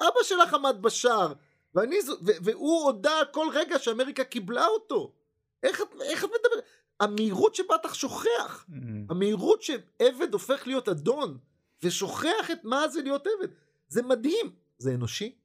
אבא 0.00 0.22
שלך 0.22 0.54
עמד 0.54 0.76
בשער, 0.80 1.32
ואני, 1.74 1.96
והוא 2.20 2.84
הודה 2.84 3.20
כל 3.32 3.46
רגע 3.54 3.78
שאמריקה 3.78 4.24
קיבלה 4.24 4.66
אותו. 4.66 5.14
איך, 5.62 5.80
איך 6.02 6.24
את 6.24 6.30
מדברת? 6.30 6.64
המהירות 7.00 7.54
שבה 7.54 7.74
אתה 7.74 7.94
שוכח, 7.94 8.66
mm. 8.68 8.72
המהירות 9.10 9.62
שעבד 9.62 10.32
הופך 10.32 10.66
להיות 10.66 10.88
אדון, 10.88 11.38
ושוכח 11.82 12.50
את 12.52 12.64
מה 12.64 12.88
זה 12.88 13.02
להיות 13.02 13.26
עבד, 13.26 13.52
זה 13.88 14.02
מדהים, 14.02 14.52
זה 14.78 14.94
אנושי, 14.94 15.38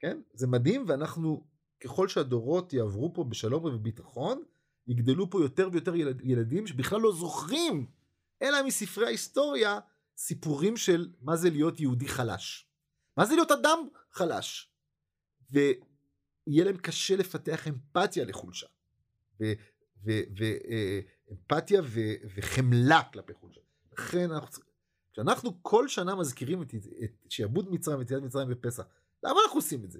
כן? 0.00 0.20
זה 0.34 0.46
מדהים, 0.46 0.84
ואנחנו, 0.88 1.44
ככל 1.84 2.08
שהדורות 2.08 2.72
יעברו 2.72 3.14
פה 3.14 3.24
בשלום 3.24 3.64
ובביטחון, 3.64 4.42
יגדלו 4.86 5.30
פה 5.30 5.40
יותר 5.40 5.68
ויותר 5.72 5.96
ילד, 5.96 6.20
ילדים 6.24 6.66
שבכלל 6.66 7.00
לא 7.00 7.12
זוכרים, 7.12 7.86
אלא 8.42 8.62
מספרי 8.66 9.06
ההיסטוריה, 9.06 9.78
סיפורים 10.16 10.76
של 10.76 11.08
מה 11.20 11.36
זה 11.36 11.50
להיות 11.50 11.80
יהודי 11.80 12.08
חלש. 12.08 12.66
מה 13.16 13.26
זה 13.26 13.34
להיות 13.34 13.50
אדם 13.50 13.78
חלש. 14.12 14.70
ויהיה 15.50 16.64
להם 16.64 16.76
קשה 16.76 17.16
לפתח 17.16 17.68
אמפתיה 17.68 18.24
לחולשה. 18.24 18.66
ואמפתיה 20.04 21.82
וחמלה 22.36 23.02
כלפי 23.12 23.34
חולשה. 23.34 23.60
לכן 23.92 24.30
אנחנו 24.30 24.48
צריכים, 24.50 24.72
כשאנחנו 25.12 25.62
כל 25.62 25.88
שנה 25.88 26.14
מזכירים 26.14 26.62
את, 26.62 26.74
את 27.04 27.10
שיעבוד 27.28 27.70
מצרים 27.70 27.98
ויציאת 27.98 28.22
מצרים 28.22 28.48
בפסח, 28.48 28.84
למה 29.22 29.40
אנחנו 29.44 29.58
עושים 29.58 29.84
את 29.84 29.90
זה? 29.90 29.98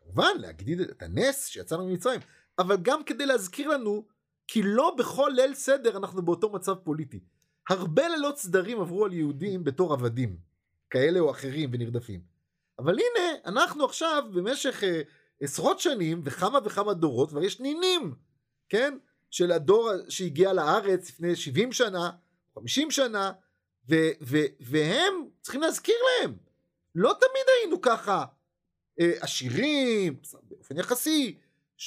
כמובן 0.00 0.30
להגדיל 0.38 0.82
את 0.82 1.02
הנס 1.02 1.46
שיצאנו 1.46 1.86
ממצרים, 1.86 2.20
אבל 2.58 2.76
גם 2.82 3.04
כדי 3.04 3.26
להזכיר 3.26 3.68
לנו 3.68 4.06
כי 4.48 4.62
לא 4.62 4.94
בכל 4.98 5.32
ליל 5.34 5.54
סדר 5.54 5.96
אנחנו 5.96 6.22
באותו 6.22 6.50
מצב 6.50 6.74
פוליטי. 6.74 7.20
הרבה 7.68 8.08
לילות 8.08 8.38
סדרים 8.38 8.80
עברו 8.80 9.04
על 9.04 9.12
יהודים 9.12 9.64
בתור 9.64 9.92
עבדים, 9.92 10.36
כאלה 10.90 11.20
או 11.20 11.30
אחרים 11.30 11.70
ונרדפים. 11.72 12.20
אבל 12.78 12.92
הנה, 12.92 13.38
אנחנו 13.46 13.84
עכשיו 13.84 14.24
במשך 14.34 14.84
אה, 14.84 15.02
עשרות 15.40 15.80
שנים 15.80 16.20
וכמה 16.24 16.58
וכמה 16.64 16.94
דורות, 16.94 17.28
כבר 17.30 17.42
יש 17.42 17.60
נינים, 17.60 18.14
כן? 18.68 18.98
של 19.32 19.52
הדור 19.52 19.90
שהגיע 20.08 20.52
לארץ 20.52 21.08
לפני 21.08 21.36
70 21.36 21.72
שנה, 21.72 22.10
50 22.54 22.90
שנה, 22.90 23.32
ו, 23.88 23.94
ו, 24.22 24.36
והם 24.60 25.14
צריכים 25.40 25.60
להזכיר 25.60 25.94
להם. 26.20 26.36
לא 26.94 27.12
תמיד 27.20 27.44
היינו 27.58 27.80
ככה 27.80 28.24
אה, 29.00 29.12
עשירים, 29.20 30.20
באופן 30.42 30.78
יחסי, 30.78 31.38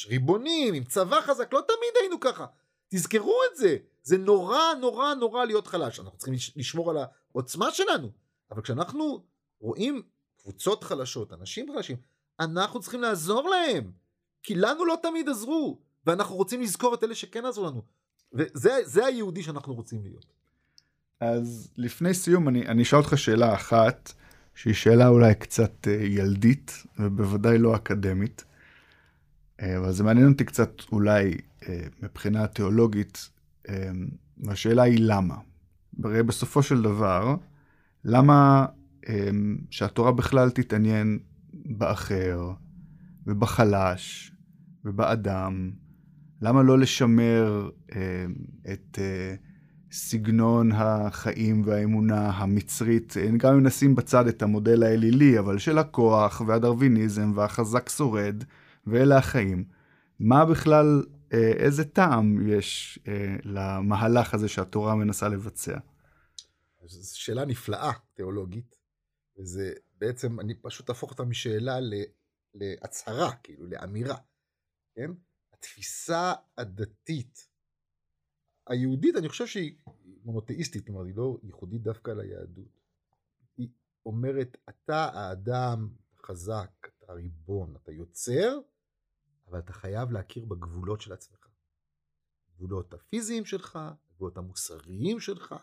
ריבונים, 0.08 0.74
עם 0.74 0.84
צבא 0.84 1.22
חזק, 1.22 1.54
לא 1.54 1.62
תמיד 1.68 1.94
היינו 2.00 2.20
ככה. 2.20 2.46
תזכרו 2.90 3.40
את 3.52 3.58
זה, 3.58 3.78
זה 4.04 4.18
נורא 4.18 4.74
נורא 4.82 5.14
נורא 5.14 5.46
להיות 5.46 5.68
חלש. 5.68 6.00
אנחנו 6.00 6.18
צריכים 6.18 6.34
לשמור 6.56 6.90
על 6.90 6.98
העוצמה 7.32 7.72
שלנו, 7.72 8.12
אבל 8.52 8.62
כשאנחנו 8.62 9.26
רואים 9.60 10.02
קבוצות 10.38 10.84
חלשות, 10.84 11.34
אנשים 11.34 11.74
חלשים, 11.74 11.98
אנחנו 12.40 12.80
צריכים 12.80 13.02
לעזור 13.02 13.50
להם, 13.50 13.92
כי 14.44 14.56
לנו 14.56 14.86
לא 14.86 14.98
תמיד 15.02 15.30
עזרו. 15.30 15.85
ואנחנו 16.08 16.36
רוצים 16.36 16.62
לזכור 16.62 16.94
את 16.94 17.04
אלה 17.04 17.16
שכן 17.16 17.46
עזרו 17.46 17.66
לנו. 17.66 17.82
וזה 18.34 19.06
היהודי 19.06 19.44
שאנחנו 19.44 19.74
רוצים 19.74 20.04
להיות. 20.04 20.26
אז 21.20 21.70
לפני 21.78 22.14
סיום 22.14 22.48
אני, 22.48 22.68
אני 22.68 22.84
אשאל 22.84 23.00
אותך 23.00 23.18
שאלה 23.18 23.54
אחת, 23.54 24.14
שהיא 24.56 24.74
שאלה 24.74 25.08
אולי 25.08 25.36
קצת 25.36 25.88
אה, 25.88 25.94
ילדית, 25.94 26.84
ובוודאי 27.00 27.58
לא 27.58 27.76
אקדמית, 27.76 28.46
אה, 29.62 29.78
אבל 29.78 29.92
זה 29.92 30.04
מעניין 30.04 30.32
אותי 30.32 30.46
קצת 30.46 30.72
אולי 30.92 31.38
אה, 31.68 31.88
מבחינה 32.02 32.48
תיאולוגית, 32.48 33.30
והשאלה 34.38 34.84
היא 34.84 34.98
למה. 35.02 35.36
הרי 36.04 36.24
בסופו 36.24 36.64
של 36.64 36.82
דבר, 36.82 37.36
למה 38.04 38.66
שהתורה 39.70 40.12
בכלל 40.12 40.50
תתעניין 40.50 41.20
באחר, 41.54 42.52
ובחלש, 43.28 44.32
ובאדם, 44.86 45.72
למה 46.42 46.64
לא 46.64 46.80
לשמר 46.80 47.70
אה, 47.96 48.26
את 48.74 49.00
אה, 49.00 49.36
סגנון 49.92 50.72
החיים 50.72 51.62
והאמונה 51.66 52.30
המצרית, 52.30 53.18
אה, 53.18 53.28
גם 53.38 53.54
אם 53.54 53.66
נשים 53.66 53.96
בצד 53.96 54.28
את 54.28 54.42
המודל 54.42 54.84
האלילי, 54.84 55.40
אבל 55.40 55.60
של 55.60 55.78
הכוח 55.78 56.42
והדרוויניזם 56.48 57.32
והחזק 57.36 57.90
שורד, 57.90 58.44
ואלה 58.88 59.18
החיים. 59.18 59.66
מה 60.20 60.46
בכלל, 60.46 61.04
אה, 61.34 61.52
איזה 61.52 61.86
טעם 61.86 62.48
יש 62.48 63.00
אה, 63.08 63.36
למהלך 63.44 64.34
הזה 64.34 64.48
שהתורה 64.48 64.96
מנסה 64.96 65.28
לבצע? 65.30 65.78
זו 66.88 67.20
שאלה 67.20 67.46
נפלאה 67.46 67.92
תיאולוגית, 68.14 68.76
וזה 69.40 69.74
בעצם, 69.98 70.40
אני 70.40 70.54
פשוט 70.62 70.90
אהפוך 70.90 71.12
אותה 71.12 71.24
משאלה 71.24 71.78
להצהרה, 72.54 73.32
כאילו, 73.44 73.68
לאמירה, 73.68 74.16
כן? 74.96 75.12
התפיסה 75.66 76.34
הדתית 76.58 77.48
היהודית, 78.68 79.16
אני 79.16 79.30
חושב 79.30 79.48
שהיא 79.48 79.76
מונותאיסטית, 80.24 80.86
כלומר 80.86 81.04
היא 81.04 81.16
לא 81.16 81.38
ייחודית 81.44 81.84
דווקא 81.84 82.12
ליהדות. 82.12 82.80
היא 83.58 83.70
אומרת, 84.06 84.58
אתה 84.70 85.10
האדם 85.14 85.90
חזק, 86.26 86.72
אתה 86.98 87.12
הריבון, 87.12 87.76
אתה 87.76 87.92
יוצר, 87.92 88.60
אבל 89.48 89.60
אתה 89.60 89.74
חייב 89.74 90.12
להכיר 90.12 90.46
בגבולות 90.46 91.02
של 91.02 91.14
עצמך. 91.14 91.48
גבולות 92.56 92.94
הפיזיים 92.94 93.46
שלך, 93.46 93.80
גבולות 94.16 94.38
המוסריים 94.38 95.20
שלך. 95.20 95.56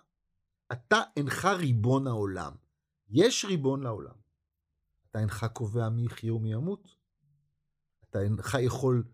אתה 0.72 1.03
אינך 1.16 1.44
ריבון 1.44 2.07
העולם. 2.07 2.53
יש 3.09 3.44
ריבון 3.44 3.82
לעולם. 3.82 4.14
אתה 5.11 5.18
אינך 5.18 5.46
קובע 5.53 5.88
מי 5.88 6.05
יחיה 6.05 6.34
ומי 6.34 6.53
ימות. 6.53 6.96
אתה 8.11 8.20
אינך 8.20 8.57
יכול 8.61 9.05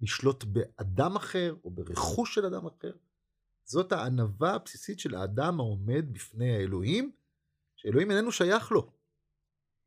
לשלוט 0.00 0.44
באדם 0.44 1.16
אחר 1.16 1.54
או 1.64 1.70
ברכוש 1.70 2.34
של 2.34 2.46
אדם 2.46 2.66
אחר. 2.66 2.92
זאת 3.64 3.92
הענווה 3.92 4.54
הבסיסית 4.54 5.00
של 5.00 5.14
האדם 5.14 5.60
העומד 5.60 6.12
בפני 6.12 6.56
האלוהים, 6.56 7.12
שאלוהים 7.76 8.10
איננו 8.10 8.32
שייך 8.32 8.72
לו. 8.72 8.92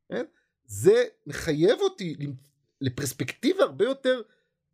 כן? 0.08 0.24
זה 0.64 1.04
מחייב 1.26 1.80
אותי 1.80 2.16
לפרספקטיבה 2.80 3.62
הרבה 3.62 3.84
יותר, 3.84 4.22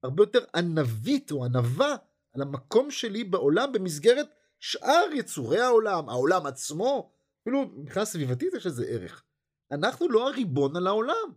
הרבה 0.02 0.22
יותר 0.22 0.44
ענבית 0.54 1.30
או 1.30 1.44
ענווה 1.44 1.96
על 2.32 2.42
המקום 2.42 2.90
שלי 2.90 3.24
בעולם 3.24 3.72
במסגרת 3.72 4.26
שאר 4.60 5.10
יצורי 5.14 5.60
העולם, 5.60 6.08
העולם 6.08 6.46
עצמו, 6.46 7.12
אפילו 7.42 7.62
מבחינה 7.76 8.04
סביבתית 8.04 8.54
יש 8.54 8.66
לזה 8.66 8.86
ערך. 8.86 9.24
אנחנו 9.72 10.08
לא 10.08 10.28
הריבון 10.28 10.76
על 10.76 10.86
העולם. 10.86 11.32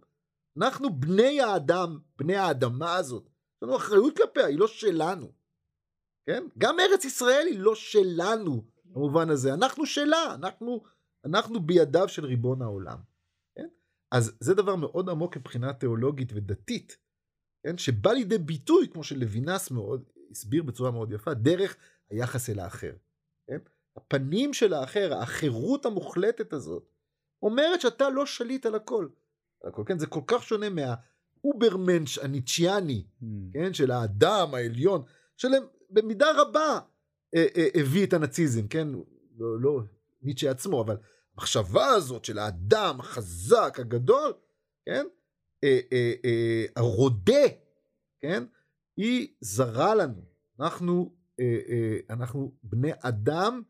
אנחנו 0.58 1.00
בני 1.00 1.42
האדם, 1.42 2.00
בני 2.18 2.36
האדמה 2.36 2.96
הזאת. 2.96 3.30
יש 3.60 3.64
לנו 3.64 3.76
אחריות 3.76 4.18
כלפיה, 4.18 4.46
היא 4.46 4.60
לא 4.60 4.68
שלנו. 4.68 5.32
כן? 6.26 6.44
גם 6.58 6.78
ארץ 6.80 7.06
ישראל 7.06 7.48
היא 7.48 7.60
לא 7.60 7.76
שלנו 7.76 8.64
במובן 8.86 9.30
הזה, 9.30 9.54
אנחנו 9.54 9.86
שלה, 9.86 10.36
אנחנו, 10.36 10.84
אנחנו 11.26 11.60
בידיו 11.60 12.10
של 12.10 12.26
ריבון 12.26 12.62
העולם. 12.62 12.98
כן? 13.56 13.68
אז 14.12 14.38
זה 14.40 14.54
דבר 14.54 14.76
מאוד 14.76 15.10
עמוק 15.10 15.38
מבחינה 15.38 15.74
תיאולוגית 15.74 16.32
ודתית, 16.34 16.98
כן? 17.64 17.78
שבא 17.78 18.12
לידי 18.12 18.38
ביטוי, 18.38 18.88
כמו 18.94 19.04
שלוינס 19.04 19.72
מאוד 19.72 20.04
הסביר 20.32 20.64
בצורה 20.64 20.92
מאוד 20.92 21.12
יפה, 21.12 21.34
דרך 21.34 21.78
היחס 22.10 22.50
אל 22.50 22.60
האחר. 22.60 22.94
כן? 23.48 23.60
הפנים 23.96 24.54
של 24.54 24.74
האחר, 24.74 25.14
החירות 25.14 25.86
המוחלטת 25.86 26.54
הזאת, 26.54 26.90
אומרת 27.42 27.82
שאתה 27.82 28.10
לא 28.10 28.26
שליט 28.26 28.66
על 28.66 28.76
הכל. 28.76 29.08
על 29.64 29.70
הכל 29.70 29.84
כן? 29.86 30.00
זה 30.00 30.08
כל 30.08 30.22
כך 30.28 30.44
שונה 30.44 30.70
מהאוברמנש 31.44 32.18
הניטשיאני, 32.18 33.04
mm. 33.22 33.26
כן? 33.54 33.74
של 33.74 33.92
האדם 33.92 34.54
העליון, 34.54 35.04
שלהם 35.38 35.64
במידה 35.90 36.28
רבה 36.38 36.80
אה, 37.36 37.46
אה, 37.58 37.68
הביא 37.76 38.06
את 38.06 38.14
הנאציזם, 38.14 38.68
כן? 38.68 38.88
לא, 39.38 39.60
לא 39.62 39.82
ניטשה 40.22 40.52
עצמו, 40.52 40.82
אבל 40.82 40.98
המחשבה 41.34 41.86
הזאת 41.88 42.26
של 42.26 42.40
האדם 42.40 43.00
החזק, 43.00 43.78
הגדול, 43.80 44.34
כן? 44.86 45.06
אה, 45.64 45.80
אה, 45.94 46.14
אה, 46.26 46.66
הרודה, 46.76 47.48
כן? 48.20 48.44
היא 48.98 49.28
זרה 49.42 49.96
לנו. 49.96 50.22
אנחנו, 50.60 51.16
אה, 51.40 51.60
אה, 51.70 51.98
אנחנו 52.10 52.52
בני 52.64 52.92
אדם 53.00 53.62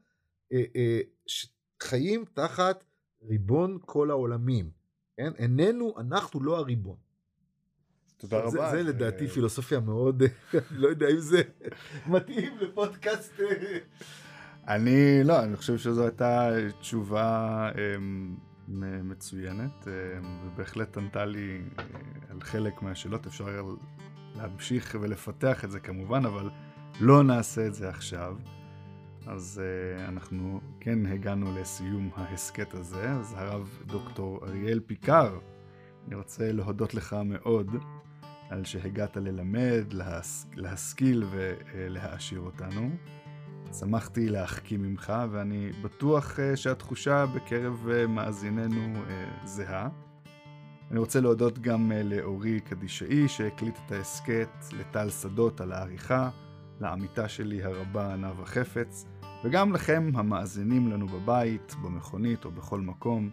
אה, 0.54 0.64
אה, 0.76 1.00
שחיים 1.26 2.26
תחת 2.34 2.84
ריבון 3.30 3.78
כל 3.86 4.12
העולמים. 4.12 4.72
כן? 5.18 5.32
איננו, 5.38 5.94
אנחנו 6.00 6.44
לא 6.44 6.58
הריבון. 6.58 6.98
תודה 8.20 8.40
רבה. 8.40 8.72
זה, 8.72 8.84
לדעתי 8.84 9.28
פילוסופיה 9.28 9.80
מאוד, 9.80 10.24
לא 10.82 10.88
יודע 10.88 11.10
אם 11.10 11.20
זה 11.20 11.42
מתאים 12.08 12.58
לפודקאסט. 12.62 13.40
אני, 14.68 15.24
לא, 15.24 15.44
אני 15.44 15.56
חושב 15.56 15.78
שזו 15.78 16.04
הייתה 16.04 16.50
תשובה 16.80 17.70
אמ, 17.76 18.36
מצוינת, 19.04 19.88
אמ, 19.88 19.92
ובהחלט 20.46 20.98
ענתה 20.98 21.26
לי 21.26 21.62
אה, 21.80 21.84
על 22.30 22.42
חלק 22.42 22.82
מהשאלות, 22.82 23.28
אפשר 23.28 23.46
להמשיך 24.36 24.98
ולפתח 25.02 25.66
את 25.66 25.72
זה 25.72 25.80
כמובן, 25.80 26.26
אבל 26.26 26.50
לא 27.00 27.24
נעשה 27.24 27.68
את 27.68 27.74
זה 27.74 27.90
עכשיו. 27.90 28.36
אז 29.28 29.62
uh, 29.62 30.10
אנחנו 30.10 30.60
כן 30.80 31.06
הגענו 31.06 31.56
לסיום 31.56 32.10
ההסכת 32.16 32.74
הזה, 32.74 33.12
אז 33.12 33.34
הרב 33.38 33.80
דוקטור 33.86 34.40
אריאל 34.48 34.80
פיקר, 34.80 35.38
אני 36.08 36.16
רוצה 36.16 36.52
להודות 36.52 36.94
לך 36.94 37.16
מאוד 37.26 37.76
על 38.50 38.66
שהגעת 38.66 39.18
ללמד, 39.18 39.94
להס... 39.94 40.48
להשכיל 40.56 41.24
ולהעשיר 41.32 42.40
אותנו. 42.40 42.90
שמחתי 43.74 44.30
להחכים 44.30 44.82
ממך, 44.82 45.14
ואני 45.32 45.72
בטוח 45.82 46.40
uh, 46.40 46.56
שהתחושה 46.56 47.26
בקרב 47.26 47.88
uh, 47.88 48.08
מאזיננו 48.08 48.96
uh, 48.96 49.48
זהה. 49.48 49.90
אני 50.92 51.00
רוצה 51.00 51.20
להודות 51.20 51.60
גם 51.60 51.92
לאורי 52.04 52.60
קדישאי 52.60 53.28
שהקליט 53.28 53.80
את 53.86 53.92
ההסכת, 53.92 54.50
לטל 54.80 55.10
שדות 55.10 55.62
על 55.62 55.72
העריכה, 55.72 56.30
לעמיתה 56.82 57.28
שלי 57.30 57.64
הרבה 57.64 58.16
נאוה 58.16 58.46
חפץ, 58.46 59.06
וגם 59.44 59.74
לכם 59.74 60.12
המאזינים 60.16 60.88
לנו 60.88 61.08
בבית, 61.08 61.76
במכונית 61.84 62.46
או 62.46 62.52
בכל 62.52 62.80
מקום. 62.80 63.30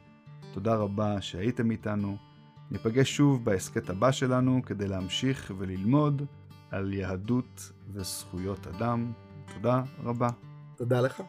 תודה 0.52 0.74
רבה 0.74 1.20
שהייתם 1.20 1.70
איתנו. 1.70 2.16
ניפגש 2.70 3.16
שוב 3.16 3.44
בהסכת 3.44 3.90
הבא 3.90 4.12
שלנו 4.12 4.60
כדי 4.66 4.88
להמשיך 4.88 5.52
וללמוד 5.58 6.22
על 6.70 6.92
יהדות 6.92 7.72
וזכויות 7.92 8.66
אדם. 8.66 9.12
תודה 9.54 9.82
רבה. 10.04 10.28
תודה 10.76 11.00
לך. 11.00 11.22